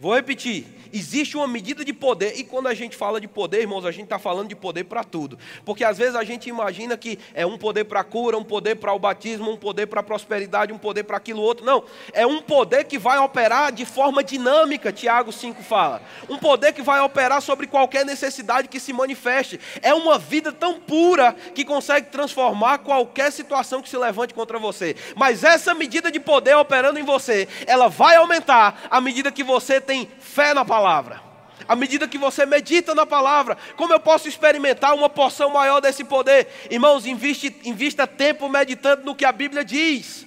[0.00, 3.84] Vou repetir: existe uma medida de poder, e quando a gente fala de poder, irmãos,
[3.84, 5.38] a gente está falando de poder para tudo.
[5.62, 8.76] Porque às vezes a gente imagina que é um poder para a cura, um poder
[8.76, 11.66] para o batismo, um poder para a prosperidade, um poder para aquilo outro.
[11.66, 11.84] Não,
[12.14, 16.00] é um poder que vai operar de forma dinâmica, Tiago 5 fala.
[16.30, 19.60] Um poder que vai operar sobre qualquer necessidade que se manifeste.
[19.82, 24.96] É uma vida tão pura que consegue transformar qualquer situação que se levante contra você.
[25.14, 29.78] Mas essa medida de poder operando em você, ela vai aumentar à medida que você
[29.90, 31.20] tem fé na palavra,
[31.66, 36.04] à medida que você medita na palavra, como eu posso experimentar uma porção maior desse
[36.04, 36.46] poder?
[36.70, 40.24] Irmãos, investe, invista tempo meditando no que a Bíblia diz.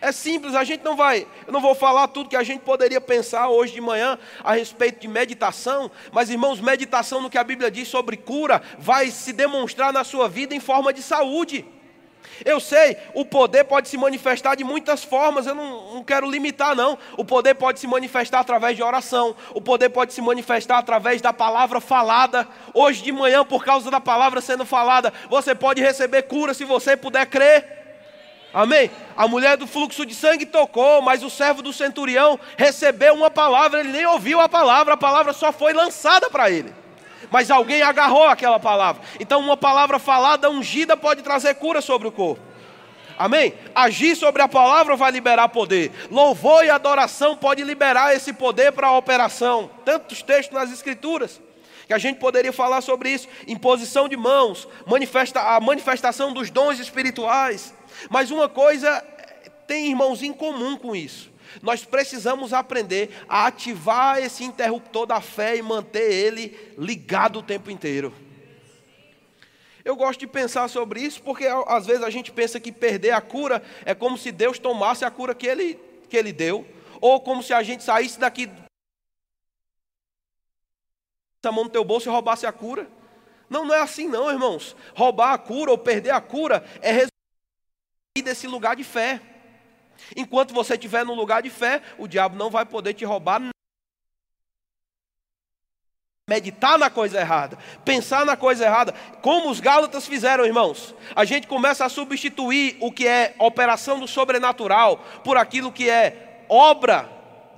[0.00, 3.02] É simples, a gente não vai, eu não vou falar tudo que a gente poderia
[3.02, 7.70] pensar hoje de manhã a respeito de meditação, mas irmãos, meditação no que a Bíblia
[7.70, 11.66] diz sobre cura vai se demonstrar na sua vida em forma de saúde.
[12.44, 16.74] Eu sei, o poder pode se manifestar de muitas formas, eu não, não, quero limitar,
[16.74, 16.98] não.
[17.16, 21.32] O poder pode se manifestar através de oração, o poder pode se manifestar através da
[21.32, 22.46] palavra falada.
[22.72, 26.96] Hoje de manhã, por causa da palavra sendo falada, você pode receber cura se você
[26.96, 27.76] puder crer.
[28.52, 28.90] Amém?
[29.16, 33.80] A mulher do fluxo de sangue tocou, mas o servo do centurião recebeu uma palavra,
[33.80, 36.72] ele nem ouviu a palavra, a palavra só foi lançada para ele
[37.30, 39.02] mas alguém agarrou aquela palavra.
[39.20, 42.42] Então, uma palavra falada, ungida, pode trazer cura sobre o corpo.
[43.18, 43.52] Amém?
[43.74, 45.90] Agir sobre a palavra vai liberar poder.
[46.10, 49.68] Louvor e adoração pode liberar esse poder para a operação.
[49.84, 51.40] Tantos textos nas Escrituras
[51.88, 53.26] que a gente poderia falar sobre isso.
[53.46, 57.74] Imposição de mãos, manifesta, a manifestação dos dons espirituais.
[58.08, 59.02] Mas uma coisa
[59.66, 61.30] tem irmãos em comum com isso.
[61.62, 67.70] Nós precisamos aprender a ativar esse interruptor da fé e manter ele ligado o tempo
[67.70, 68.12] inteiro.
[69.84, 73.20] Eu gosto de pensar sobre isso porque às vezes a gente pensa que perder a
[73.20, 75.80] cura é como se Deus tomasse a cura que ele,
[76.10, 76.66] que ele deu,
[77.00, 78.50] ou como se a gente saísse daqui
[81.42, 82.86] a mão no teu bolso e roubasse a cura.
[83.48, 84.76] Não, não é assim não, irmãos.
[84.94, 87.12] Roubar a cura ou perder a cura é resolver
[88.22, 89.22] desse lugar de fé.
[90.16, 93.40] Enquanto você estiver no lugar de fé, o diabo não vai poder te roubar
[96.28, 97.56] meditar na coisa errada,
[97.86, 100.94] pensar na coisa errada, como os Gálatas fizeram, irmãos.
[101.16, 106.44] A gente começa a substituir o que é operação do sobrenatural por aquilo que é
[106.46, 107.08] obra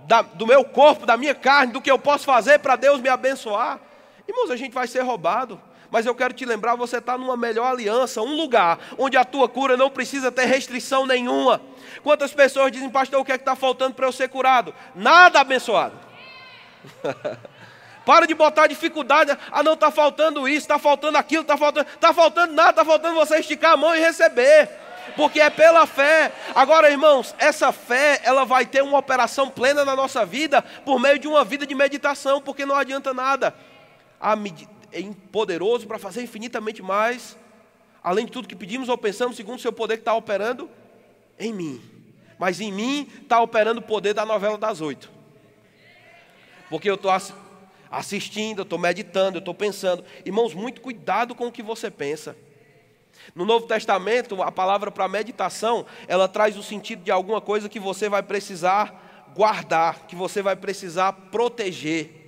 [0.06, 3.08] da, do meu corpo, da minha carne, do que eu posso fazer para Deus me
[3.08, 3.80] abençoar.
[4.28, 5.60] Irmãos, a gente vai ser roubado.
[5.90, 9.48] Mas eu quero te lembrar, você está numa melhor aliança, um lugar onde a tua
[9.48, 11.60] cura não precisa ter restrição nenhuma.
[12.02, 14.74] Quantas pessoas dizem, pastor, o que é que está faltando para eu ser curado?
[14.94, 15.94] Nada abençoado.
[18.04, 19.36] Para de botar dificuldade.
[19.52, 21.86] Ah, não, está faltando isso, está faltando aquilo, está faltando.
[21.86, 24.68] Está faltando nada, está faltando você esticar a mão e receber.
[25.16, 26.32] Porque é pela fé.
[26.54, 31.18] Agora, irmãos, essa fé, ela vai ter uma operação plena na nossa vida por meio
[31.18, 33.54] de uma vida de meditação, porque não adianta nada.
[34.20, 34.36] Ah,
[34.92, 37.36] é poderoso para fazer infinitamente mais,
[38.02, 40.68] além de tudo que pedimos ou pensamos, segundo o seu poder que está operando
[41.38, 41.80] em mim.
[42.38, 45.10] Mas em mim está operando o poder da novela das oito.
[46.68, 47.10] Porque eu estou
[47.90, 50.04] assistindo, eu estou meditando, eu estou pensando.
[50.24, 52.36] Irmãos, muito cuidado com o que você pensa.
[53.34, 57.78] No Novo Testamento, a palavra para meditação, ela traz o sentido de alguma coisa que
[57.78, 62.19] você vai precisar guardar, que você vai precisar proteger.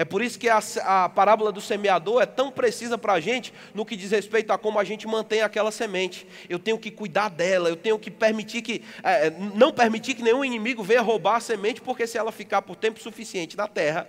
[0.00, 3.52] É por isso que a, a parábola do semeador é tão precisa para a gente
[3.74, 6.26] no que diz respeito a como a gente mantém aquela semente.
[6.48, 10.22] Eu tenho que cuidar dela, eu tenho que permitir que, é, é, não permitir que
[10.22, 14.08] nenhum inimigo venha roubar a semente, porque se ela ficar por tempo suficiente na terra,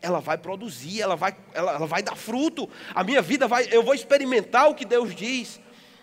[0.00, 2.70] ela vai produzir, ela vai, ela, ela vai dar fruto.
[2.94, 5.60] A minha vida vai, eu vou experimentar o que Deus diz.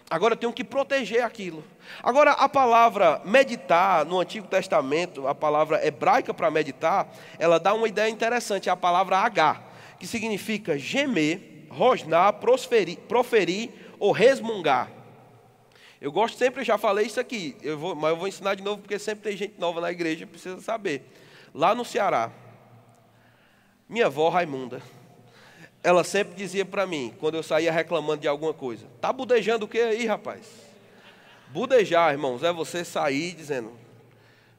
[0.10, 1.64] Agora eu tenho que proteger aquilo.
[2.02, 7.88] Agora, a palavra meditar no Antigo Testamento, a palavra hebraica para meditar, ela dá uma
[7.88, 9.62] ideia interessante, é a palavra H,
[10.00, 13.70] que significa gemer, rosnar, proferir, proferir
[14.00, 14.90] ou resmungar.
[16.02, 18.64] Eu gosto sempre, eu já falei isso aqui, eu vou, mas eu vou ensinar de
[18.64, 21.06] novo porque sempre tem gente nova na igreja, precisa saber.
[21.54, 22.32] Lá no Ceará,
[23.88, 24.82] minha avó Raimunda,
[25.84, 29.68] ela sempre dizia para mim, quando eu saía reclamando de alguma coisa: Tá budejando o
[29.68, 30.46] que aí, rapaz?
[31.48, 33.72] Budejar, irmãos, é você sair dizendo: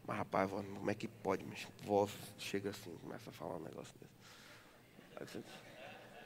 [0.06, 1.44] Mas rapaz, como é que pode?
[1.84, 3.94] Vó chega assim, começa a falar um negócio
[5.20, 5.38] desse.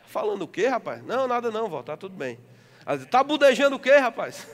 [0.07, 1.05] Falando o quê, rapaz?
[1.05, 2.39] Não, nada não, vó, tá tudo bem.
[3.03, 4.47] Está budejando o quê, rapaz?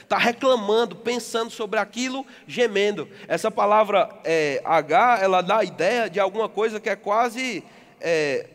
[0.00, 3.08] Está reclamando, pensando sobre aquilo, gemendo.
[3.26, 7.64] Essa palavra é, H, ela dá a ideia de alguma coisa que é quase
[8.00, 8.46] é,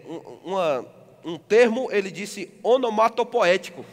[0.44, 0.86] uma,
[1.24, 3.86] um termo, ele disse onomatopoético.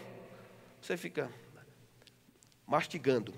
[0.80, 1.30] Você fica
[2.66, 3.34] mastigando.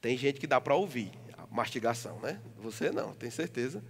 [0.00, 2.40] Tem gente que dá para ouvir a mastigação, né?
[2.58, 3.82] Você não, tem certeza.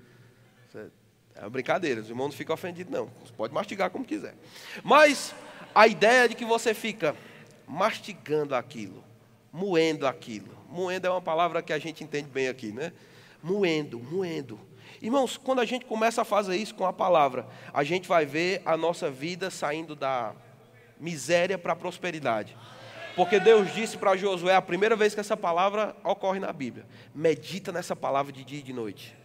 [1.35, 3.11] é uma brincadeira, os irmãos não ficam ofendidos, não.
[3.25, 4.35] Você pode mastigar como quiser.
[4.83, 5.35] Mas
[5.75, 7.15] a ideia de que você fica
[7.67, 9.05] mastigando aquilo,
[9.53, 10.57] moendo aquilo.
[10.69, 12.93] Moendo é uma palavra que a gente entende bem aqui, né?
[13.43, 14.59] Moendo, moendo.
[15.01, 18.63] Irmãos, quando a gente começa a fazer isso com a palavra, a gente vai ver
[18.65, 20.35] a nossa vida saindo da
[20.99, 22.57] miséria para a prosperidade.
[23.15, 27.73] Porque Deus disse para Josué, a primeira vez que essa palavra ocorre na Bíblia: medita
[27.73, 29.17] nessa palavra de dia e de noite.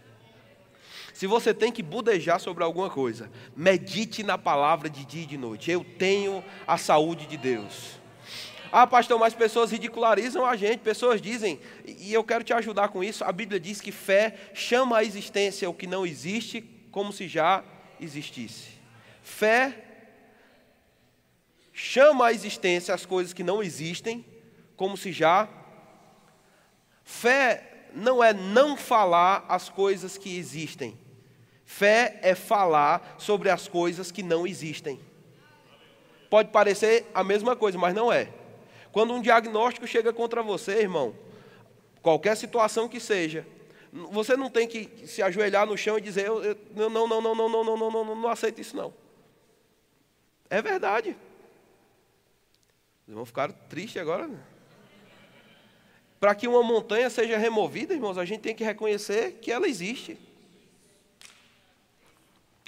[1.12, 5.36] Se você tem que budejar sobre alguma coisa, medite na palavra de dia e de
[5.36, 5.70] noite.
[5.70, 8.00] Eu tenho a saúde de Deus.
[8.74, 13.04] Ah, pastor, mas pessoas ridicularizam a gente, pessoas dizem, e eu quero te ajudar com
[13.04, 13.22] isso.
[13.22, 17.62] A Bíblia diz que fé chama à existência o que não existe como se já
[18.00, 18.70] existisse.
[19.22, 19.76] Fé
[21.70, 24.24] chama à existência as coisas que não existem
[24.74, 25.46] como se já.
[27.04, 30.98] Fé não é não falar as coisas que existem.
[31.66, 34.98] Fé é falar sobre as coisas que não existem.
[36.30, 38.40] Pode parecer a mesma coisa, mas não é.
[38.92, 41.14] Quando um diagnóstico chega contra você, irmão,
[42.02, 43.46] qualquer situação que seja,
[44.10, 47.22] você não tem que se ajoelhar no chão e dizer, eu, eu, não, não, não,
[47.22, 48.92] não, não, não, não, não, não, não, aceito isso não.
[50.50, 51.16] É verdade.
[53.06, 54.28] Os irmãos ficaram tristes agora.
[54.28, 54.38] Né?
[56.20, 60.18] Para que uma montanha seja removida, irmãos, a gente tem que reconhecer que ela existe.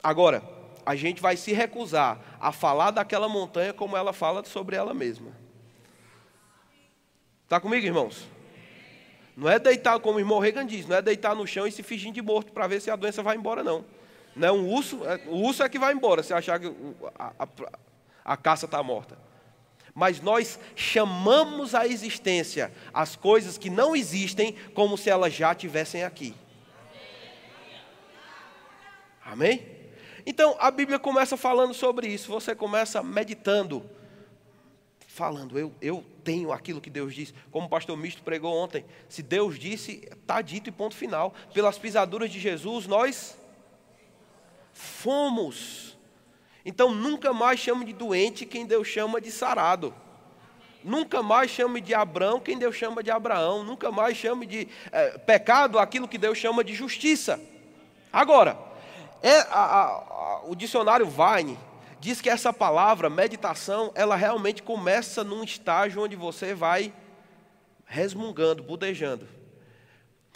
[0.03, 0.43] Agora,
[0.87, 5.44] a gente vai se recusar a falar daquela montanha como ela fala sobre ela mesma.
[7.55, 8.27] Está comigo, irmãos?
[9.37, 11.85] Não é deitar, como o irmão Reagan diz, não é deitar no chão e se
[11.85, 13.85] fingir de morto para ver se a doença vai embora, não.
[14.35, 16.67] Não é um urso, é, o urso é que vai embora, se achar que
[17.17, 17.49] a, a,
[18.25, 19.17] a caça está morta.
[19.95, 26.03] Mas nós chamamos à existência as coisas que não existem como se elas já estivessem
[26.03, 26.35] aqui.
[29.25, 29.65] Amém?
[30.27, 33.89] Então a Bíblia começa falando sobre isso, você começa meditando,
[35.15, 38.85] falando, eu, eu tenho aquilo que Deus disse, como o pastor Misto pregou ontem.
[39.09, 41.33] Se Deus disse, está dito e ponto final.
[41.53, 43.39] Pelas pisaduras de Jesus, nós
[44.73, 45.97] fomos.
[46.67, 49.95] Então nunca mais chame de doente quem Deus chama de sarado.
[50.83, 53.63] Nunca mais chame de Abraão quem Deus chama de Abraão.
[53.63, 57.41] Nunca mais chame de é, pecado aquilo que Deus chama de justiça.
[58.13, 58.59] Agora,
[59.23, 61.57] é, a, a, a, o dicionário Vine
[62.05, 66.93] diz que essa palavra, meditação, ela realmente começa num estágio onde você vai
[67.87, 69.27] resmungando, budejando.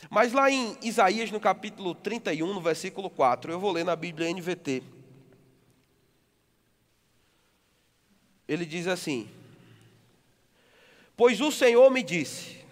[0.09, 4.33] Mas lá em Isaías, no capítulo 31, no versículo 4, eu vou ler na Bíblia
[4.33, 4.83] NVT.
[8.49, 9.29] Ele diz assim:
[11.15, 12.65] Pois o Senhor me disse: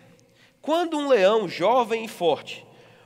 [0.63, 2.65] quando um leão jovem e forte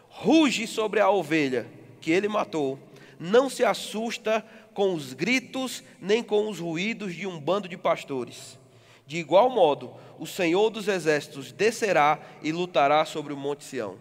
[0.09, 1.67] ruge sobre a ovelha
[2.01, 2.79] que ele matou,
[3.19, 4.47] não se assusta
[4.81, 8.59] com os gritos nem com os ruídos de um bando de pastores.
[9.07, 13.99] De igual modo, o Senhor dos exércitos descerá e lutará sobre o monte Sião.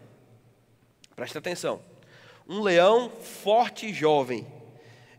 [1.18, 1.82] Presta atenção.
[2.48, 4.48] Um leão forte e jovem,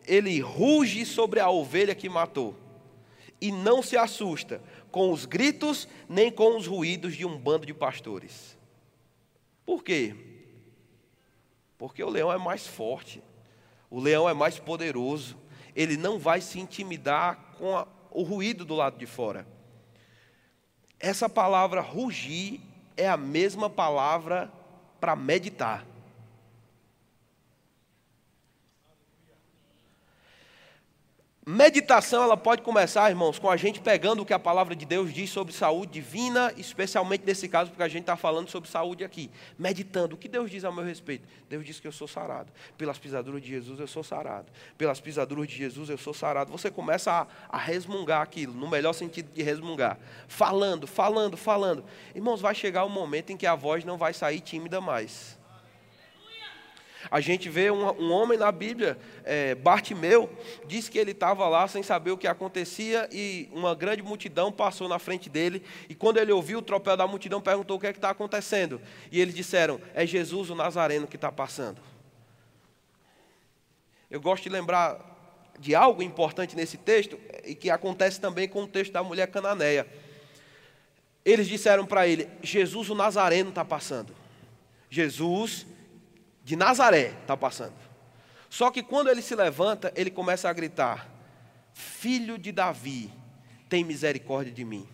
[0.09, 2.57] ele ruge sobre a ovelha que matou
[3.38, 7.75] e não se assusta com os gritos nem com os ruídos de um bando de
[7.75, 8.57] pastores.
[9.66, 10.16] Por quê?
[11.77, 13.23] Porque o leão é mais forte,
[13.90, 15.37] o leão é mais poderoso,
[15.75, 19.47] ele não vai se intimidar com a, o ruído do lado de fora.
[20.99, 22.61] Essa palavra rugir
[22.97, 24.53] é a mesma palavra
[25.01, 25.87] para meditar.
[31.53, 35.13] Meditação ela pode começar, irmãos, com a gente pegando o que a palavra de Deus
[35.13, 39.29] diz sobre saúde divina, especialmente nesse caso, porque a gente está falando sobre saúde aqui.
[39.59, 41.27] Meditando, o que Deus diz ao meu respeito?
[41.49, 42.53] Deus diz que eu sou sarado.
[42.79, 44.47] Pelas pisaduras de Jesus eu sou sarado.
[44.79, 46.53] Pelas pisaduras de Jesus eu sou sarado.
[46.53, 49.99] Você começa a, a resmungar aquilo, no melhor sentido de resmungar.
[50.29, 51.85] Falando, falando, falando.
[52.15, 55.39] Irmãos, vai chegar um momento em que a voz não vai sair tímida mais.
[57.09, 60.29] A gente vê um, um homem na Bíblia, é, Bartimeu,
[60.67, 64.89] diz que ele estava lá sem saber o que acontecia e uma grande multidão passou
[64.89, 65.63] na frente dele.
[65.89, 68.81] E quando ele ouviu o tropel da multidão, perguntou o que é está acontecendo.
[69.11, 71.81] E eles disseram: É Jesus o Nazareno que está passando.
[74.11, 74.99] Eu gosto de lembrar
[75.59, 79.87] de algo importante nesse texto e que acontece também com o texto da mulher cananeia.
[81.25, 84.15] Eles disseram para ele: Jesus o Nazareno está passando.
[84.89, 85.67] Jesus
[86.51, 87.77] de Nazaré está passando.
[88.49, 91.09] Só que quando ele se levanta, ele começa a gritar:
[91.73, 93.09] Filho de Davi,
[93.69, 94.85] tem misericórdia de mim.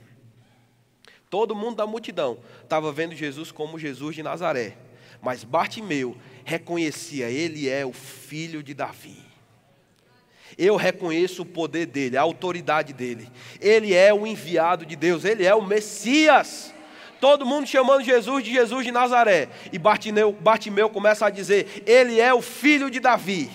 [1.31, 4.77] Todo mundo da multidão estava vendo Jesus como Jesus de Nazaré,
[5.23, 6.15] mas Bartimeu
[6.45, 9.25] reconhecia: Ele é o filho de Davi.
[10.59, 13.31] Eu reconheço o poder dele, a autoridade dele.
[13.63, 16.75] Ele é o enviado de Deus, ele é o Messias.
[17.21, 19.49] Todo mundo chamando Jesus de Jesus de Nazaré.
[19.73, 23.51] E Bartimeu, Bartimeu começa a dizer: Ele é o filho de Davi.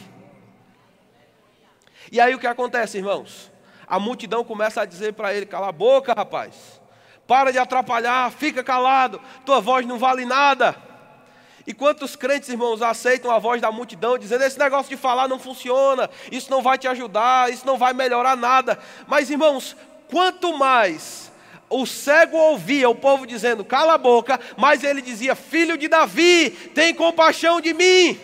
[2.11, 3.51] E aí o que acontece, irmãos?
[3.87, 6.81] A multidão começa a dizer para ele: Cala a boca, rapaz.
[7.27, 9.21] Para de atrapalhar, fica calado.
[9.45, 10.75] Tua voz não vale nada.
[11.65, 15.39] E quantos crentes, irmãos, aceitam a voz da multidão, dizendo: esse negócio de falar não
[15.39, 18.79] funciona, isso não vai te ajudar, isso não vai melhorar nada.
[19.07, 19.75] Mas, irmãos,
[20.09, 21.30] quanto mais
[21.71, 26.51] o cego ouvia o povo dizendo: cala a boca, mas ele dizia: filho de Davi,
[26.75, 28.19] tem compaixão de mim.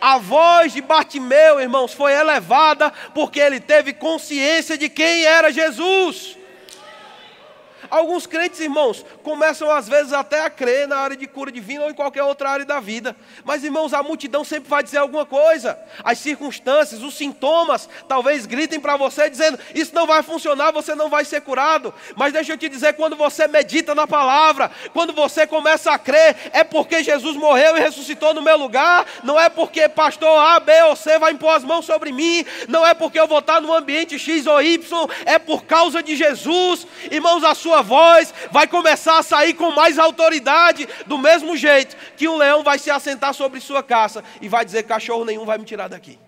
[0.00, 6.36] A voz de Bartimeu, irmãos, foi elevada porque ele teve consciência de quem era Jesus.
[7.90, 11.90] Alguns crentes, irmãos, começam às vezes até a crer na área de cura divina ou
[11.90, 13.16] em qualquer outra área da vida.
[13.44, 15.78] Mas, irmãos, a multidão sempre vai dizer alguma coisa.
[16.04, 21.08] As circunstâncias, os sintomas, talvez gritem para você dizendo: Isso não vai funcionar, você não
[21.08, 21.92] vai ser curado.
[22.16, 26.36] Mas deixa eu te dizer: quando você medita na palavra, quando você começa a crer,
[26.52, 29.06] é porque Jesus morreu e ressuscitou no meu lugar.
[29.22, 32.44] Não é porque pastor A, B ou C vai impor as mãos sobre mim.
[32.68, 35.08] Não é porque eu vou estar no ambiente X ou Y.
[35.24, 36.86] É por causa de Jesus.
[37.10, 41.96] Irmãos, a sua sua voz vai começar a sair com mais autoridade, do mesmo jeito
[42.16, 45.58] que um leão vai se assentar sobre sua caça e vai dizer: cachorro nenhum vai
[45.58, 46.18] me tirar daqui.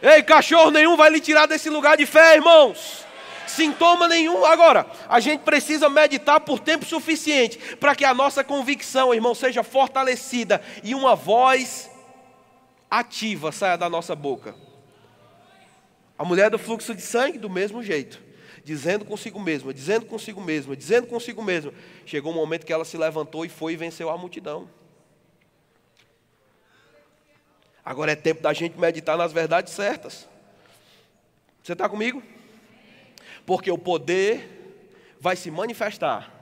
[0.00, 3.04] Ei, cachorro nenhum vai lhe tirar desse lugar de fé, irmãos.
[3.46, 4.44] Sintoma nenhum.
[4.44, 9.62] Agora, a gente precisa meditar por tempo suficiente para que a nossa convicção, irmão, seja
[9.62, 11.90] fortalecida e uma voz
[12.90, 14.54] ativa saia da nossa boca.
[16.18, 18.23] A mulher do fluxo de sangue, do mesmo jeito
[18.64, 21.72] dizendo consigo mesma, dizendo consigo mesma, dizendo consigo mesma.
[22.06, 24.68] Chegou um momento que ela se levantou e foi e venceu a multidão.
[27.84, 30.26] Agora é tempo da gente meditar nas verdades certas.
[31.62, 32.22] Você está comigo?
[33.44, 34.48] Porque o poder
[35.20, 36.32] vai se manifestar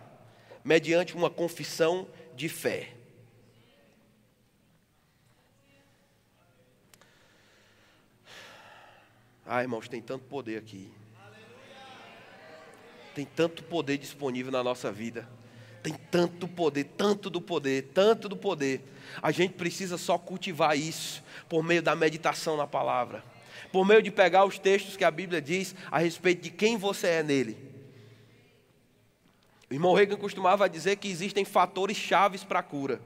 [0.65, 2.07] mediante uma confissão
[2.37, 2.95] de fé.
[9.45, 11.02] Ah, irmãos, tem tanto poder aqui.
[13.15, 15.29] Tem tanto poder disponível na nossa vida.
[15.83, 18.81] Tem tanto poder, tanto do poder, tanto do poder.
[19.21, 23.25] A gente precisa só cultivar isso por meio da meditação na palavra.
[23.73, 27.09] Por meio de pegar os textos que a Bíblia diz a respeito de quem você
[27.09, 27.57] é nele.
[29.69, 33.01] O irmão Reagan costumava dizer que existem fatores chaves para a cura.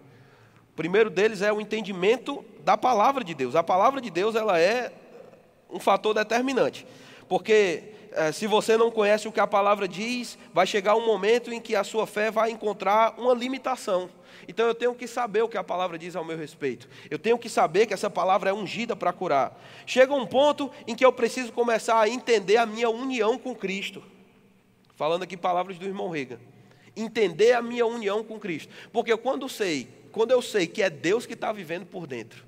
[0.73, 3.55] O primeiro deles é o entendimento da palavra de Deus.
[3.55, 4.93] A palavra de Deus ela é
[5.71, 6.87] um fator determinante.
[7.29, 7.95] Porque
[8.33, 11.77] se você não conhece o que a palavra diz, vai chegar um momento em que
[11.77, 14.09] a sua fé vai encontrar uma limitação.
[14.49, 16.89] Então eu tenho que saber o que a palavra diz ao meu respeito.
[17.11, 19.59] Eu tenho que saber que essa palavra é ungida para curar.
[19.85, 24.03] Chega um ponto em que eu preciso começar a entender a minha união com Cristo.
[24.95, 26.41] Falando aqui palavras do irmão Rega.
[26.97, 28.73] Entender a minha união com Cristo.
[28.93, 32.45] Porque quando eu sei, quando eu sei que é Deus que está vivendo por dentro,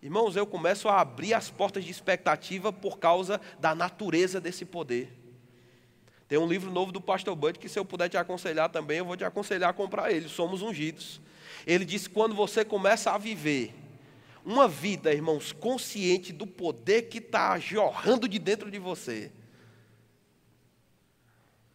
[0.00, 5.12] Irmãos, eu começo a abrir as portas de expectativa por causa da natureza desse poder.
[6.28, 9.04] Tem um livro novo do Pastor Bud que, se eu puder te aconselhar também, eu
[9.04, 10.28] vou te aconselhar a comprar ele.
[10.28, 11.20] Somos ungidos.
[11.66, 13.74] Ele diz que quando você começa a viver
[14.44, 19.32] uma vida, irmãos, consciente do poder que está jorrando de dentro de você,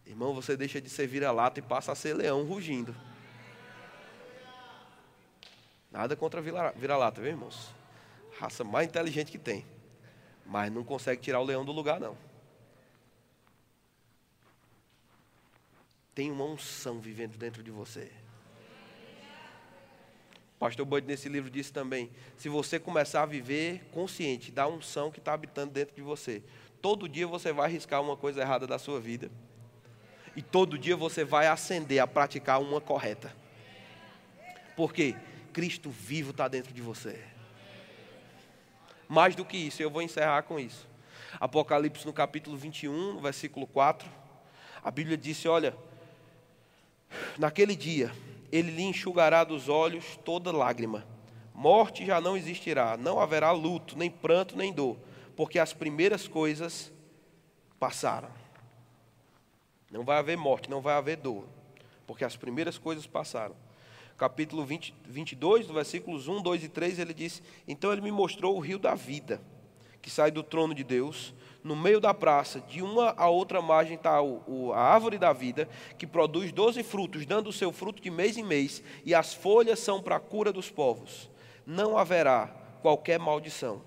[0.06, 2.96] irmão, você deixa de ser vira-lata e passa a ser leão rugindo.
[5.92, 7.83] Nada contra vira-lata, viu, irmãos?
[8.40, 9.66] Raça mais inteligente que tem.
[10.46, 12.18] Mas não consegue tirar o leão do lugar, não.
[16.14, 18.12] Tem uma unção vivendo dentro de você.
[20.60, 25.20] Pastor Bud nesse livro disse também: se você começar a viver consciente da unção que
[25.20, 26.44] está habitando dentro de você,
[26.82, 29.32] todo dia você vai arriscar uma coisa errada da sua vida.
[30.36, 33.36] E todo dia você vai ascender a praticar uma correta.
[34.76, 35.16] Porque
[35.52, 37.33] Cristo vivo está dentro de você.
[39.14, 40.88] Mais do que isso, eu vou encerrar com isso.
[41.40, 44.10] Apocalipse no capítulo 21, versículo 4,
[44.84, 45.78] a Bíblia disse: Olha,
[47.38, 48.12] naquele dia
[48.52, 51.06] ele lhe enxugará dos olhos toda lágrima.
[51.54, 54.98] Morte já não existirá, não haverá luto, nem pranto, nem dor,
[55.38, 56.92] porque as primeiras coisas
[57.80, 58.32] passaram.
[59.92, 61.46] Não vai haver morte, não vai haver dor,
[62.08, 63.56] porque as primeiras coisas passaram
[64.18, 68.56] capítulo 20, 22, do versículos 1, 2 e 3, ele diz: Então ele me mostrou
[68.56, 69.42] o rio da vida,
[70.02, 71.34] que sai do trono de Deus.
[71.64, 76.06] No meio da praça, de uma a outra margem, está a árvore da vida, que
[76.06, 80.02] produz doze frutos, dando o seu fruto de mês em mês, e as folhas são
[80.02, 81.30] para a cura dos povos.
[81.66, 82.48] Não haverá
[82.82, 83.82] qualquer maldição.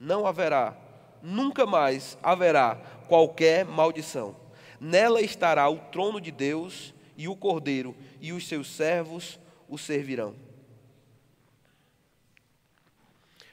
[0.00, 0.76] Não haverá,
[1.22, 2.74] nunca mais haverá
[3.06, 4.34] qualquer maldição.
[4.80, 10.34] Nela estará o trono de Deus e o cordeiro, e os seus servos o servirão.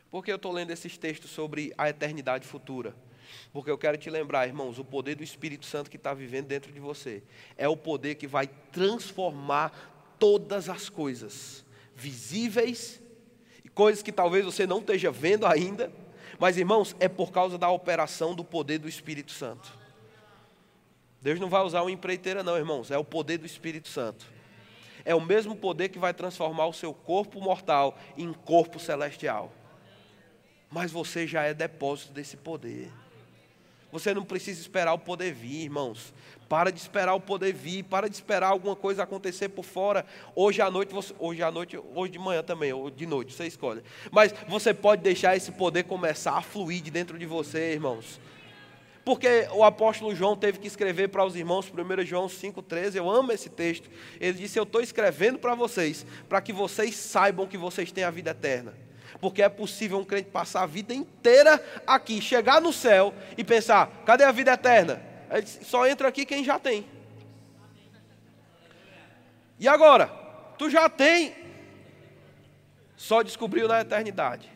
[0.10, 2.96] Por que eu estou lendo esses textos sobre a eternidade futura?
[3.54, 6.72] Porque eu quero te lembrar, irmãos, o poder do Espírito Santo que está vivendo dentro
[6.72, 7.22] de você
[7.56, 11.64] é o poder que vai transformar todas as coisas,
[11.96, 13.00] visíveis
[13.64, 15.94] e coisas que talvez você não esteja vendo ainda,
[16.40, 19.79] mas, irmãos, é por causa da operação do poder do Espírito Santo.
[21.22, 22.92] Deus não vai usar uma empreiteira, não, irmãos.
[22.92, 24.26] É o poder do Espírito Santo.
[25.04, 29.52] É o mesmo poder que vai transformar o seu corpo mortal em corpo celestial.
[30.70, 32.92] Mas você já é depósito desse poder.
[33.92, 36.14] Você não precisa esperar o poder vir, irmãos.
[36.48, 40.06] Para de esperar o poder vir, para de esperar alguma coisa acontecer por fora.
[40.36, 43.48] Hoje à noite, você, hoje à noite, hoje de manhã também, ou de noite, você
[43.48, 43.82] escolhe.
[44.12, 48.20] Mas você pode deixar esse poder começar a fluir de dentro de você, irmãos.
[49.10, 53.32] Porque o apóstolo João teve que escrever para os irmãos, 1 João 5,13, eu amo
[53.32, 53.90] esse texto.
[54.22, 58.12] Ele disse: Eu estou escrevendo para vocês, para que vocês saibam que vocês têm a
[58.12, 58.72] vida eterna.
[59.20, 64.04] Porque é possível um crente passar a vida inteira aqui, chegar no céu e pensar:
[64.06, 65.02] cadê a vida eterna?
[65.32, 66.86] Ele disse, Só entra aqui quem já tem.
[69.58, 70.06] E agora?
[70.56, 71.34] Tu já tem,
[72.96, 74.48] só descobriu na eternidade.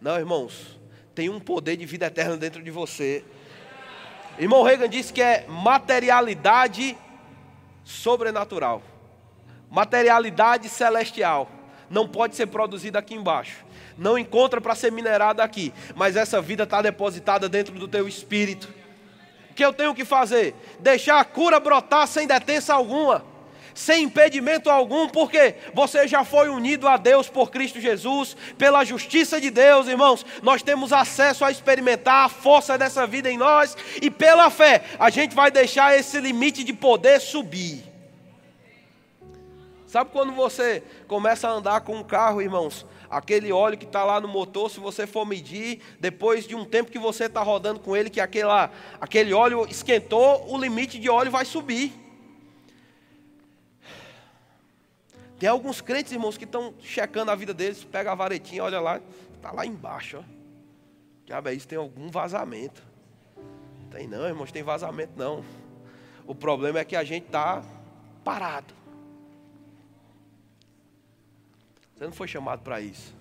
[0.00, 0.78] Não, irmãos,
[1.16, 3.24] tem um poder de vida eterna dentro de você
[4.38, 6.96] Irmão Reagan disse que é materialidade
[7.84, 8.82] sobrenatural,
[9.70, 11.50] materialidade celestial.
[11.90, 13.64] Não pode ser produzida aqui embaixo.
[13.96, 15.72] Não encontra para ser minerada aqui.
[15.96, 18.72] Mas essa vida está depositada dentro do teu espírito.
[19.50, 20.54] O que eu tenho que fazer?
[20.78, 23.24] Deixar a cura brotar sem detença alguma
[23.78, 29.40] sem impedimento algum, porque você já foi unido a Deus por Cristo Jesus, pela justiça
[29.40, 30.26] de Deus, irmãos.
[30.42, 35.10] Nós temos acesso a experimentar a força dessa vida em nós, e pela fé, a
[35.10, 37.84] gente vai deixar esse limite de poder subir.
[39.86, 42.84] Sabe quando você começa a andar com um carro, irmãos?
[43.08, 46.90] Aquele óleo que está lá no motor, se você for medir, depois de um tempo
[46.90, 51.30] que você está rodando com ele, que aquela, aquele óleo esquentou, o limite de óleo
[51.30, 52.07] vai subir.
[55.38, 59.00] Tem alguns crentes, irmãos, que estão checando a vida deles, pega a varetinha, olha lá,
[59.34, 60.18] está lá embaixo.
[60.18, 60.22] Ó.
[61.24, 62.82] Diabo, é isso tem algum vazamento.
[63.90, 65.44] Tem não, irmãos, tem vazamento não.
[66.26, 67.62] O problema é que a gente está
[68.24, 68.74] parado.
[71.94, 73.14] Você não foi chamado para isso.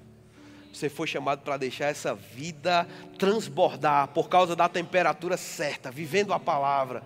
[0.73, 2.87] Você foi chamado para deixar essa vida
[3.17, 7.03] transbordar por causa da temperatura certa, vivendo a palavra.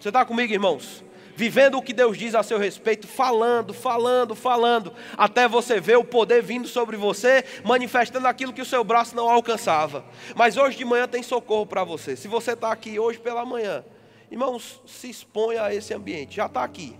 [0.00, 1.04] Você está comigo, irmãos?
[1.36, 6.04] Vivendo o que Deus diz a seu respeito, falando, falando, falando, até você ver o
[6.04, 10.04] poder vindo sobre você, manifestando aquilo que o seu braço não alcançava.
[10.34, 12.16] Mas hoje de manhã tem socorro para você.
[12.16, 13.84] Se você está aqui hoje pela manhã,
[14.30, 16.36] irmãos, se exponha a esse ambiente.
[16.36, 16.96] Já está aqui.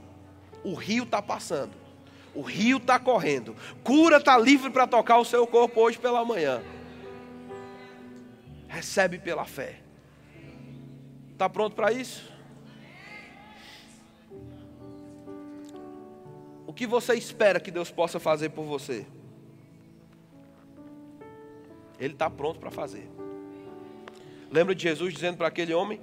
[0.62, 1.87] O rio está passando
[2.37, 3.57] o rio está correndo.
[3.82, 6.62] Cura está livre para tocar o seu corpo hoje pela manhã.
[8.68, 9.80] Recebe pela fé.
[11.32, 12.30] Está pronto para isso?
[16.66, 19.06] O que você espera que Deus possa fazer por você?
[21.98, 23.08] Ele está pronto para fazer.
[24.50, 26.00] Lembra de Jesus dizendo para aquele homem: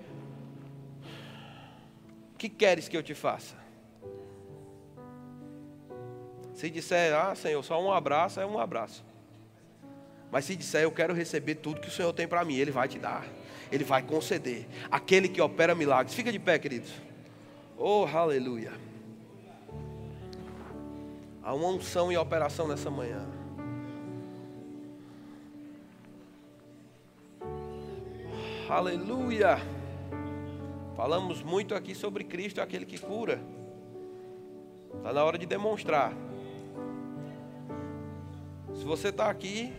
[2.33, 3.55] O que queres que eu te faça?
[6.53, 9.03] Se disser, ah, Senhor, só um abraço, é um abraço.
[10.31, 12.87] Mas se disser, eu quero receber tudo que o Senhor tem para mim, Ele vai
[12.87, 13.25] te dar.
[13.71, 14.67] Ele vai conceder.
[14.89, 16.15] Aquele que opera milagres.
[16.15, 16.91] Fica de pé, queridos.
[17.77, 18.71] Oh, aleluia.
[21.43, 23.27] Há uma unção e operação nessa manhã.
[28.69, 29.57] Aleluia.
[30.95, 33.41] Falamos muito aqui sobre Cristo, aquele que cura.
[34.95, 36.13] Está na hora de demonstrar.
[38.73, 39.73] Se você está aqui,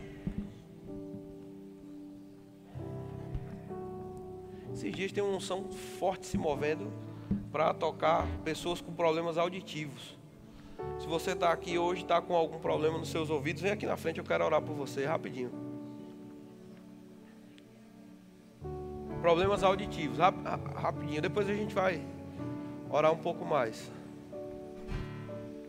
[4.75, 5.65] esses dias tem uma unção
[5.99, 6.93] forte se movendo
[7.51, 10.24] para tocar pessoas com problemas auditivos.
[10.99, 13.97] Se você está aqui hoje, está com algum problema nos seus ouvidos, vem aqui na
[13.97, 15.51] frente, eu quero orar por você rapidinho.
[19.21, 20.37] Problemas auditivos, rap,
[20.75, 21.23] rapidinho.
[21.23, 22.01] Depois a gente vai
[22.91, 23.91] orar um pouco mais.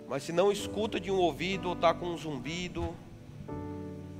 [0.07, 2.93] Mas se não escuta de um ouvido ou está com um zumbido,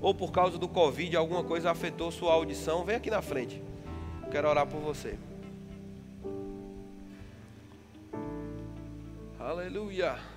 [0.02, 3.62] ou por causa do Covid alguma coisa afetou sua audição, vem aqui na frente.
[4.32, 5.18] Quero orar por você.
[9.40, 10.35] Aleluia.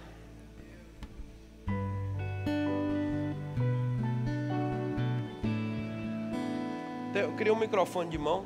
[7.14, 8.44] Eu queria um microfone de mão,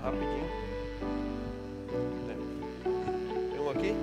[0.00, 0.48] rapidinho.
[3.50, 3.94] Tem um aqui?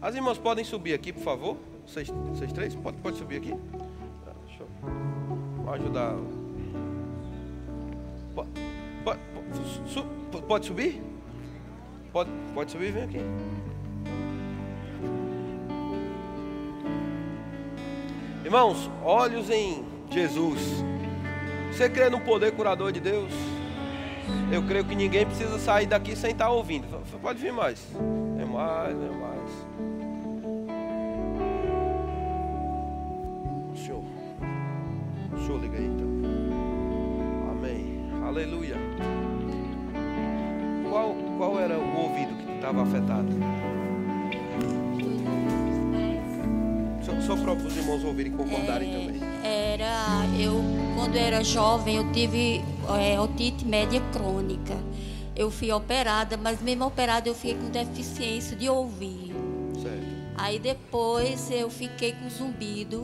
[0.00, 1.56] As irmãs podem subir aqui, por favor?
[1.86, 2.74] Vocês, vocês três?
[2.74, 3.50] Pode, pode subir aqui?
[4.24, 4.68] Tá, deixa eu
[5.64, 6.14] Vou ajudar.
[8.34, 8.50] Pode,
[9.04, 9.20] pode,
[10.46, 11.02] pode subir?
[12.12, 12.92] Pode, pode subir?
[12.92, 13.18] Vem aqui.
[18.50, 20.60] Irmãos, olhos em Jesus.
[21.70, 23.32] Você crê no poder curador de Deus?
[24.50, 26.84] Eu creio que ninguém precisa sair daqui sem estar ouvindo.
[27.22, 27.80] Pode vir mais.
[28.40, 29.69] É mais, é mais.
[48.00, 49.20] Para os irmãos ouvirem e concordarem é, também.
[49.44, 50.62] Era, eu,
[50.96, 52.62] quando era jovem, eu tive
[52.98, 54.74] é, otite média crônica.
[55.36, 59.32] Eu fui operada, mas mesmo operada eu fiquei com deficiência de ouvir.
[59.80, 60.06] Certo.
[60.36, 63.02] Aí depois eu fiquei com zumbido.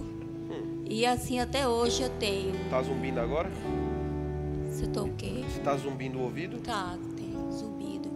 [0.51, 0.85] Hum.
[0.89, 2.53] E assim até hoje eu tenho.
[2.71, 3.51] Tá zumbindo agora?
[4.71, 5.45] Você tá o quê?
[5.49, 6.59] Você tá zumbindo o ouvido?
[6.59, 8.11] Tá, tem zumbido.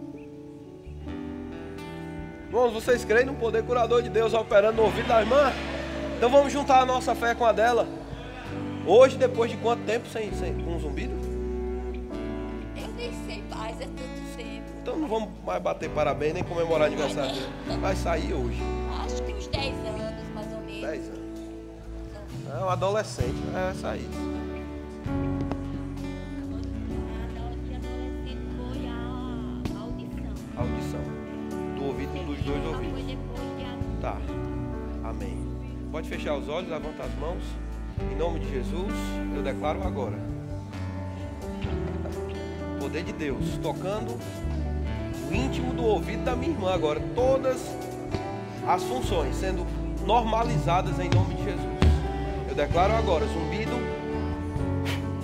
[2.47, 5.51] Irmãos, vocês creem no poder curador de Deus operando no ouvido da irmã?
[6.21, 7.87] Então vamos juntar a nossa fé com a dela.
[8.85, 11.15] Hoje, depois de quanto tempo sem, sem com um zumbido?
[12.75, 14.71] Eu nem sei mais, é tanto tempo.
[14.79, 17.41] Então não vamos mais bater parabéns nem comemorar aniversário.
[17.79, 18.61] Vai sair hoje.
[19.03, 20.81] Acho que uns 10 anos, mais ou menos.
[20.81, 21.39] 10 anos.
[22.53, 24.09] É um adolescente, vai sair.
[36.11, 37.41] Fechar os olhos, levantar as mãos.
[38.11, 38.93] Em nome de Jesus,
[39.33, 40.19] eu declaro agora.
[42.81, 44.19] Poder de Deus tocando
[45.29, 46.99] o íntimo do ouvido da minha irmã agora.
[47.15, 47.61] Todas
[48.67, 49.65] as funções sendo
[50.05, 51.79] normalizadas em nome de Jesus.
[52.49, 53.71] Eu declaro agora, zumbido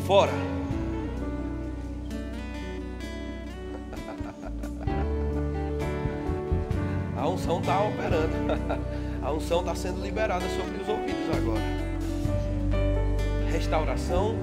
[0.06, 0.32] fora
[7.28, 8.98] unção está operando.
[9.28, 11.62] A unção está sendo liberada sobre os ouvidos agora.
[13.52, 14.38] restauração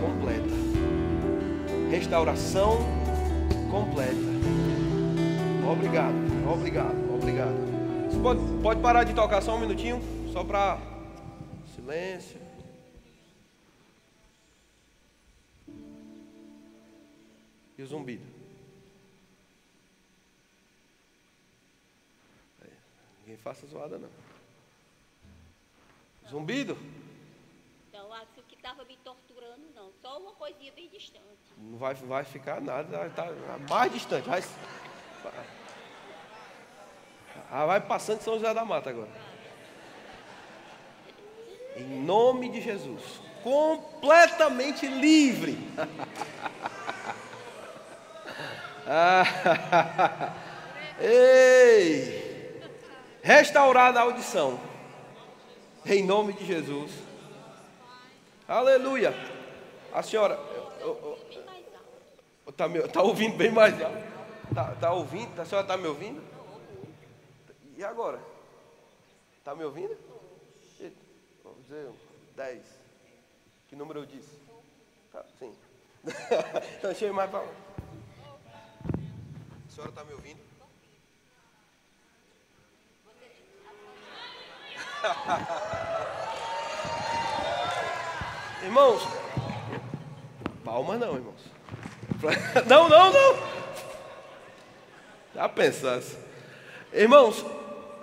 [0.00, 1.90] completa.
[1.90, 2.78] Restauração
[3.70, 4.14] completa.
[5.70, 6.14] Obrigado,
[6.50, 8.08] obrigado, obrigado.
[8.10, 10.00] Você pode, pode parar de tocar só um minutinho?
[10.32, 10.78] Só para
[11.76, 12.40] silêncio.
[17.76, 18.24] E o zumbido?
[22.62, 22.68] É,
[23.20, 24.08] ninguém faça zoada não.
[26.28, 26.76] Zumbido?
[27.92, 29.90] Não, acho que estava me torturando, não.
[30.02, 31.24] Só uma coisinha bem distante.
[31.56, 33.26] Não vai, vai ficar nada, está
[33.68, 34.28] mais distante.
[34.28, 34.42] Vai,
[37.50, 39.10] ah, vai passando de São José da Mata agora.
[41.76, 43.20] Em nome de Jesus.
[43.42, 45.56] Completamente livre.
[51.00, 52.27] Ei!
[53.28, 54.58] Restaurada a audição.
[55.84, 56.90] Em nome de Jesus.
[58.48, 59.12] Aleluia.
[59.92, 60.40] A senhora.
[62.46, 63.98] Está tá ouvindo bem mais alto?
[64.48, 65.38] Está tá ouvindo?
[65.38, 66.22] A senhora está me ouvindo?
[67.76, 68.18] E agora?
[69.36, 69.94] Está me ouvindo?
[71.44, 71.86] Vamos dizer
[72.34, 72.62] 10.
[73.68, 74.38] Que número eu disse?
[75.12, 75.54] Tá, sim.
[76.78, 77.40] então deixa eu ir mais para.
[77.40, 77.44] A
[79.70, 80.47] senhora está me ouvindo?
[88.62, 89.02] irmãos,
[90.64, 91.58] palma não, irmãos.
[92.66, 93.36] Não, não, não.
[95.32, 96.18] Já pensasse.
[96.92, 97.46] Irmãos,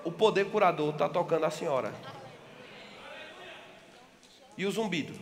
[0.05, 1.93] o poder curador está tocando a senhora.
[4.57, 5.13] E o zumbido?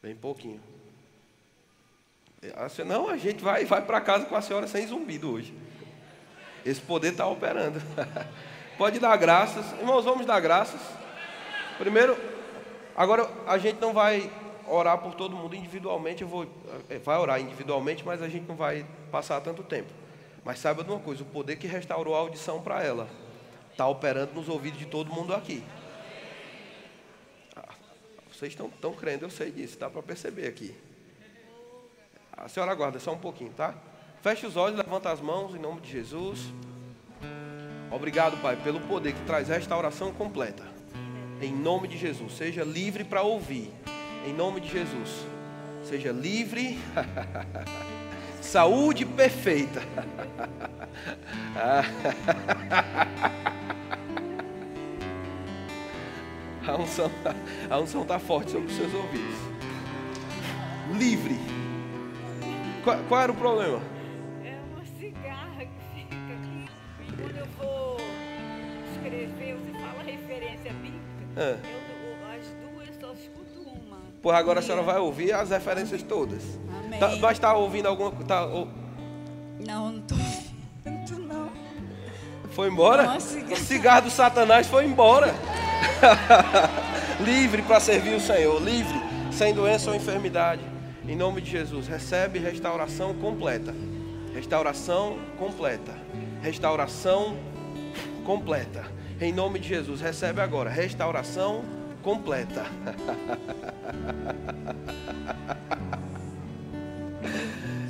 [0.00, 0.77] Bem pouquinho.
[2.86, 5.52] Não, a gente vai, vai para casa com a senhora sem zumbido hoje.
[6.64, 7.82] Esse poder está operando.
[8.78, 9.72] Pode dar graças.
[9.72, 10.80] Irmãos, vamos dar graças.
[11.78, 12.16] Primeiro,
[12.96, 14.30] agora a gente não vai
[14.68, 16.22] orar por todo mundo individualmente.
[16.22, 16.46] Eu vou,
[16.88, 19.92] eh, vai orar individualmente, mas a gente não vai passar tanto tempo.
[20.44, 23.08] Mas saiba de uma coisa: o poder que restaurou a audição para ela
[23.72, 25.64] está operando nos ouvidos de todo mundo aqui.
[27.56, 27.74] Ah,
[28.30, 30.74] vocês estão crendo, eu sei disso, dá para perceber aqui.
[32.44, 33.74] A senhora aguarda só um pouquinho, tá?
[34.22, 36.52] Feche os olhos, levanta as mãos em nome de Jesus.
[37.90, 40.62] Obrigado, Pai, pelo poder que traz restauração completa.
[41.40, 43.72] Em nome de Jesus, seja livre para ouvir.
[44.26, 45.26] Em nome de Jesus,
[45.82, 46.78] seja livre.
[48.40, 49.82] Saúde perfeita.
[57.70, 59.38] A unção, está forte sobre os seus ouvidos.
[60.98, 61.57] Livre
[62.88, 63.80] qual, qual, era o problema?
[64.42, 66.68] É uma cigarra que fica aqui.
[67.06, 67.96] E quando eu vou
[68.94, 71.02] escrever, você fala referência bíblica.
[71.36, 71.50] É.
[71.50, 73.98] Eu, as duas só escuto uma.
[74.22, 76.42] Por agora a senhora vai ouvir as referências todas.
[76.84, 76.98] Amém.
[76.98, 78.68] Tá, vai estar ouvindo alguma tá, ou...
[79.66, 81.50] Não, não estou ouvindo, não.
[82.50, 83.02] Foi embora?
[83.02, 83.52] Não, cigarro.
[83.52, 85.34] O cigarro do Satanás foi embora.
[87.20, 88.98] livre para servir o Senhor, livre,
[89.30, 90.77] sem doença ou enfermidade.
[91.08, 93.74] Em nome de Jesus, recebe restauração completa.
[94.34, 95.96] Restauração completa.
[96.42, 97.34] Restauração
[98.26, 98.84] completa.
[99.18, 101.64] Em nome de Jesus, recebe agora restauração
[102.02, 102.66] completa.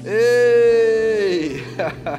[0.06, 1.64] Ei!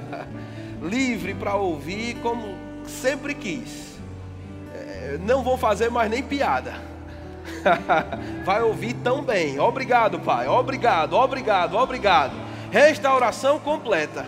[0.83, 3.97] Livre para ouvir como sempre quis.
[4.75, 6.98] É, não vou fazer mais nem piada
[8.43, 9.59] vai ouvir tão bem.
[9.59, 10.47] Obrigado, Pai.
[10.47, 12.33] Obrigado, obrigado, obrigado.
[12.71, 14.25] Restauração completa.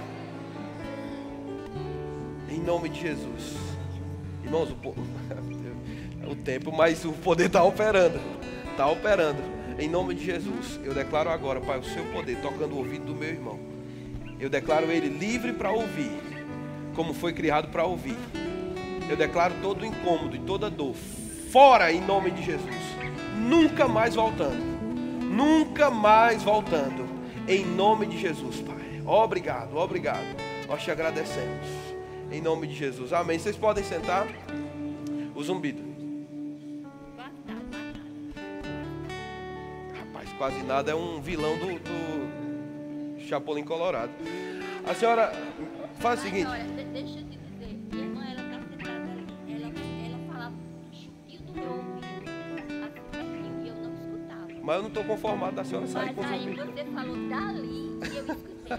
[2.49, 3.55] Em nome de Jesus.
[4.43, 4.95] Irmãos, o,
[6.31, 8.19] o tempo, mas o poder está operando.
[8.71, 9.41] Está operando.
[9.79, 13.15] Em nome de Jesus, eu declaro agora, Pai, o seu poder tocando o ouvido do
[13.15, 13.59] meu irmão.
[14.39, 16.11] Eu declaro ele livre para ouvir,
[16.95, 18.17] como foi criado para ouvir.
[19.09, 20.95] Eu declaro todo o incômodo e toda dor
[21.51, 23.00] fora em nome de Jesus
[23.41, 24.71] nunca mais voltando.
[25.23, 27.09] Nunca mais voltando.
[27.47, 29.01] Em nome de Jesus, Pai.
[29.05, 30.25] Obrigado, obrigado.
[30.67, 31.65] Nós te agradecemos.
[32.31, 33.11] Em nome de Jesus.
[33.11, 33.39] Amém.
[33.39, 34.27] Vocês podem sentar.
[35.35, 35.81] O zumbido.
[39.97, 44.11] Rapaz, quase nada é um vilão do, do Chapolin Colorado.
[44.85, 45.31] A senhora
[45.99, 46.49] faz o seguinte.
[54.63, 58.17] Mas eu não estou conformado da senhora sair com o aí você falou dali e
[58.17, 58.77] eu escutei.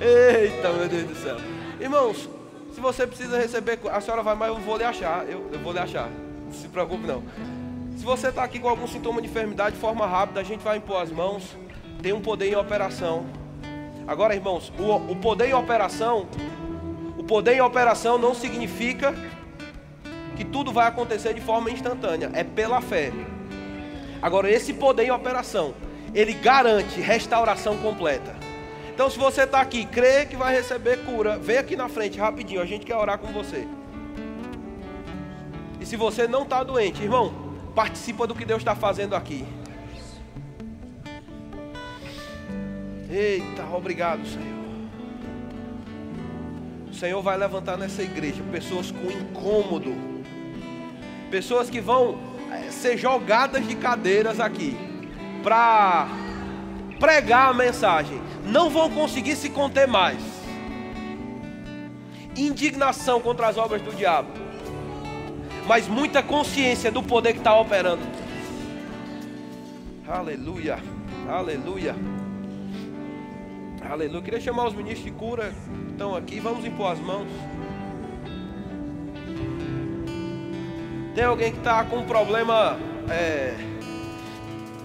[0.00, 1.36] Eita, meu Deus do céu.
[1.80, 2.28] Irmãos,
[2.72, 5.28] se você precisa receber, a senhora vai, mas eu vou lhe achar.
[5.28, 6.08] Eu, eu vou lhe achar.
[6.44, 7.24] Não se preocupe não.
[7.96, 10.76] Se você está aqui com algum sintoma de enfermidade, de forma rápida, a gente vai
[10.76, 11.56] impor as mãos.
[12.00, 13.26] Tem um poder em operação.
[14.06, 16.28] Agora, irmãos, o, o poder em operação,
[17.18, 19.12] o poder em operação não significa
[20.38, 22.30] que tudo vai acontecer de forma instantânea.
[22.32, 23.10] É pela fé.
[24.22, 25.74] Agora, esse poder em operação,
[26.14, 28.36] ele garante restauração completa.
[28.94, 32.60] Então, se você está aqui, crê que vai receber cura, vem aqui na frente rapidinho.
[32.60, 33.66] A gente quer orar com você.
[35.80, 37.34] E se você não está doente, irmão,
[37.74, 39.44] participa do que Deus está fazendo aqui.
[43.10, 44.58] Eita, obrigado, Senhor.
[46.88, 50.17] O Senhor vai levantar nessa igreja pessoas com incômodo,
[51.30, 52.18] pessoas que vão
[52.50, 54.76] eh, ser jogadas de cadeiras aqui
[55.42, 56.08] para
[56.98, 60.18] pregar a mensagem, não vão conseguir se conter mais.
[62.36, 64.30] Indignação contra as obras do diabo,
[65.66, 68.02] mas muita consciência do poder que está operando.
[70.06, 70.78] Aleluia,
[71.28, 71.94] aleluia,
[73.88, 74.22] aleluia.
[74.22, 75.52] Queria chamar os ministros de cura
[75.98, 76.38] estão aqui.
[76.38, 77.26] Vamos impor as mãos.
[81.18, 82.78] Tem alguém que está com problema
[83.10, 83.52] é,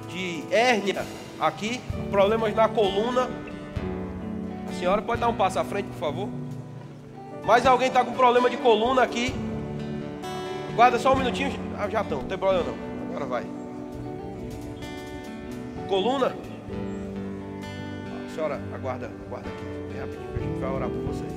[0.10, 1.06] de hérnia
[1.40, 1.80] aqui,
[2.10, 3.30] problemas na coluna.
[4.68, 6.28] A senhora pode dar um passo à frente, por favor.
[7.46, 9.32] Mais alguém está com problema de coluna aqui?
[10.76, 11.52] Guarda só um minutinho.
[11.78, 13.10] Ah, já estão, não tem problema não.
[13.10, 13.46] Agora vai.
[15.88, 16.36] Coluna.
[18.26, 19.66] A senhora aguarda, aguarda aqui.
[19.94, 21.34] Bem rapidinho que a gente vai orar por vocês.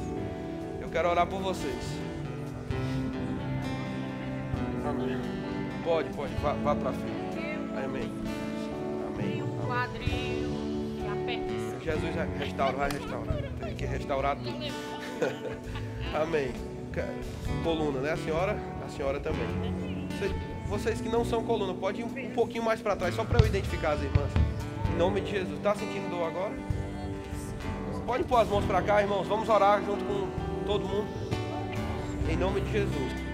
[0.80, 2.05] Eu quero orar por vocês.
[4.89, 5.18] Amém.
[5.82, 7.39] Pode, pode, vá, vá para frente.
[7.84, 8.12] Amém.
[9.07, 9.43] Amém.
[9.66, 10.47] Quadril,
[11.82, 13.37] Jesus restaura, vai restaurar.
[13.61, 14.51] Tem que restaurar tudo.
[16.14, 16.53] Amém.
[17.62, 18.12] Coluna, né?
[18.12, 18.59] A senhora?
[18.84, 19.47] A senhora também.
[20.66, 23.47] Vocês que não são coluna, pode ir um pouquinho mais para trás, só para eu
[23.47, 24.30] identificar as irmãs.
[24.93, 25.59] Em nome de Jesus.
[25.59, 26.55] Está sentindo dor agora?
[28.05, 29.26] Pode pôr as mãos para cá, irmãos.
[29.26, 31.07] Vamos orar junto com todo mundo.
[32.28, 33.26] Em nome de Jesus.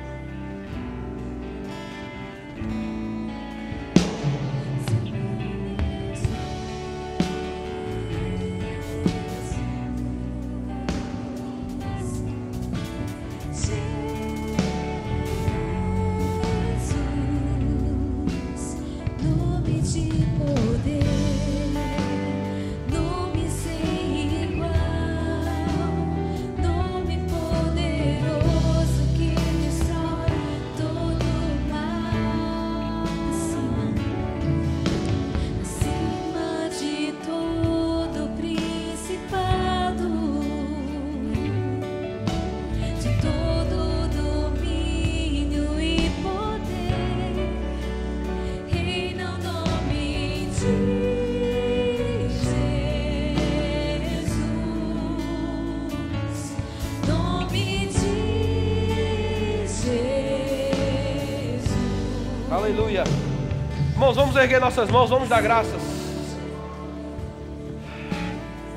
[64.32, 65.82] Vamos erguer nossas mãos, vamos dar graças.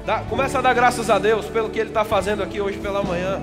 [0.06, 3.02] Dá, começa a dar graças a Deus pelo que Ele está fazendo aqui hoje pela
[3.02, 3.42] manhã.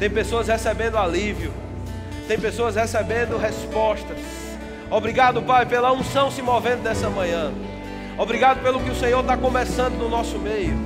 [0.00, 1.52] Tem pessoas recebendo alívio,
[2.26, 4.18] tem pessoas recebendo respostas.
[4.90, 7.52] Obrigado, Pai, pela unção se movendo nessa manhã.
[8.18, 10.76] Obrigado pelo que o Senhor está começando no nosso meio.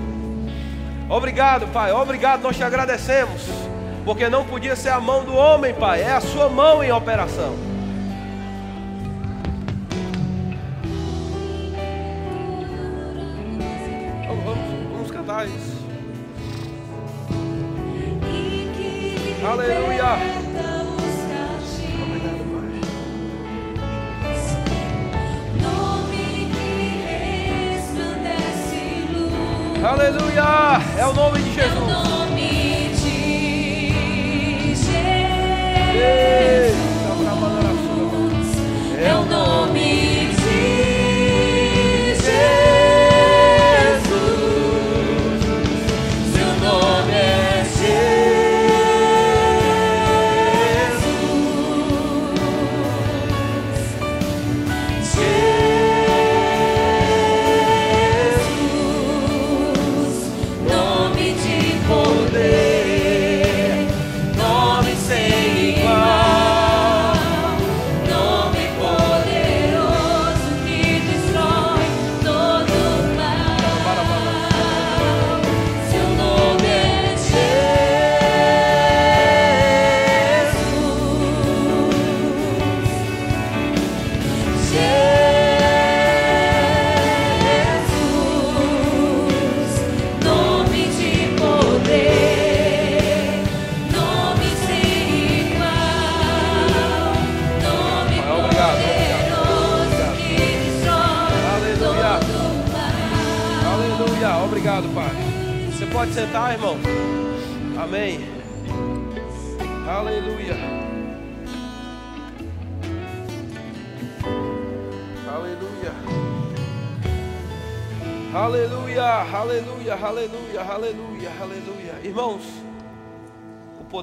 [1.08, 1.90] Obrigado, Pai.
[1.90, 3.48] Obrigado, nós te agradecemos.
[4.04, 6.02] Porque não podia ser a mão do homem, Pai.
[6.02, 7.67] É a sua mão em operação.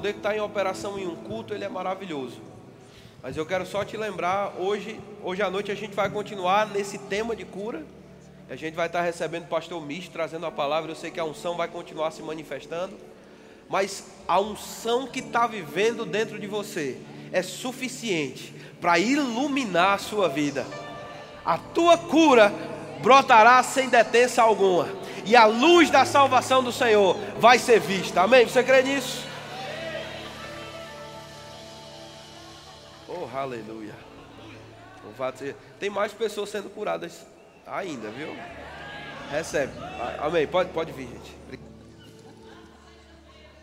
[0.06, 2.40] Poder que está em operação em um culto, ele é maravilhoso.
[3.22, 6.96] Mas eu quero só te lembrar, hoje, hoje à noite a gente vai continuar nesse
[6.98, 7.84] tema de cura.
[8.48, 10.92] A gente vai estar recebendo o pastor Mish trazendo a palavra.
[10.92, 12.96] Eu sei que a unção vai continuar se manifestando.
[13.68, 16.98] Mas a unção que está vivendo dentro de você
[17.32, 20.64] é suficiente para iluminar a sua vida.
[21.44, 22.52] A tua cura
[23.02, 24.88] brotará sem detença alguma.
[25.24, 28.22] E a luz da salvação do Senhor vai ser vista.
[28.22, 28.46] Amém?
[28.46, 29.25] Você crê nisso?
[33.26, 33.94] Oh, aleluia.
[35.80, 37.26] Tem mais pessoas sendo curadas
[37.66, 38.28] ainda, viu?
[39.30, 39.72] Recebe.
[40.18, 40.46] Amém.
[40.46, 41.65] Pode, pode vir, gente.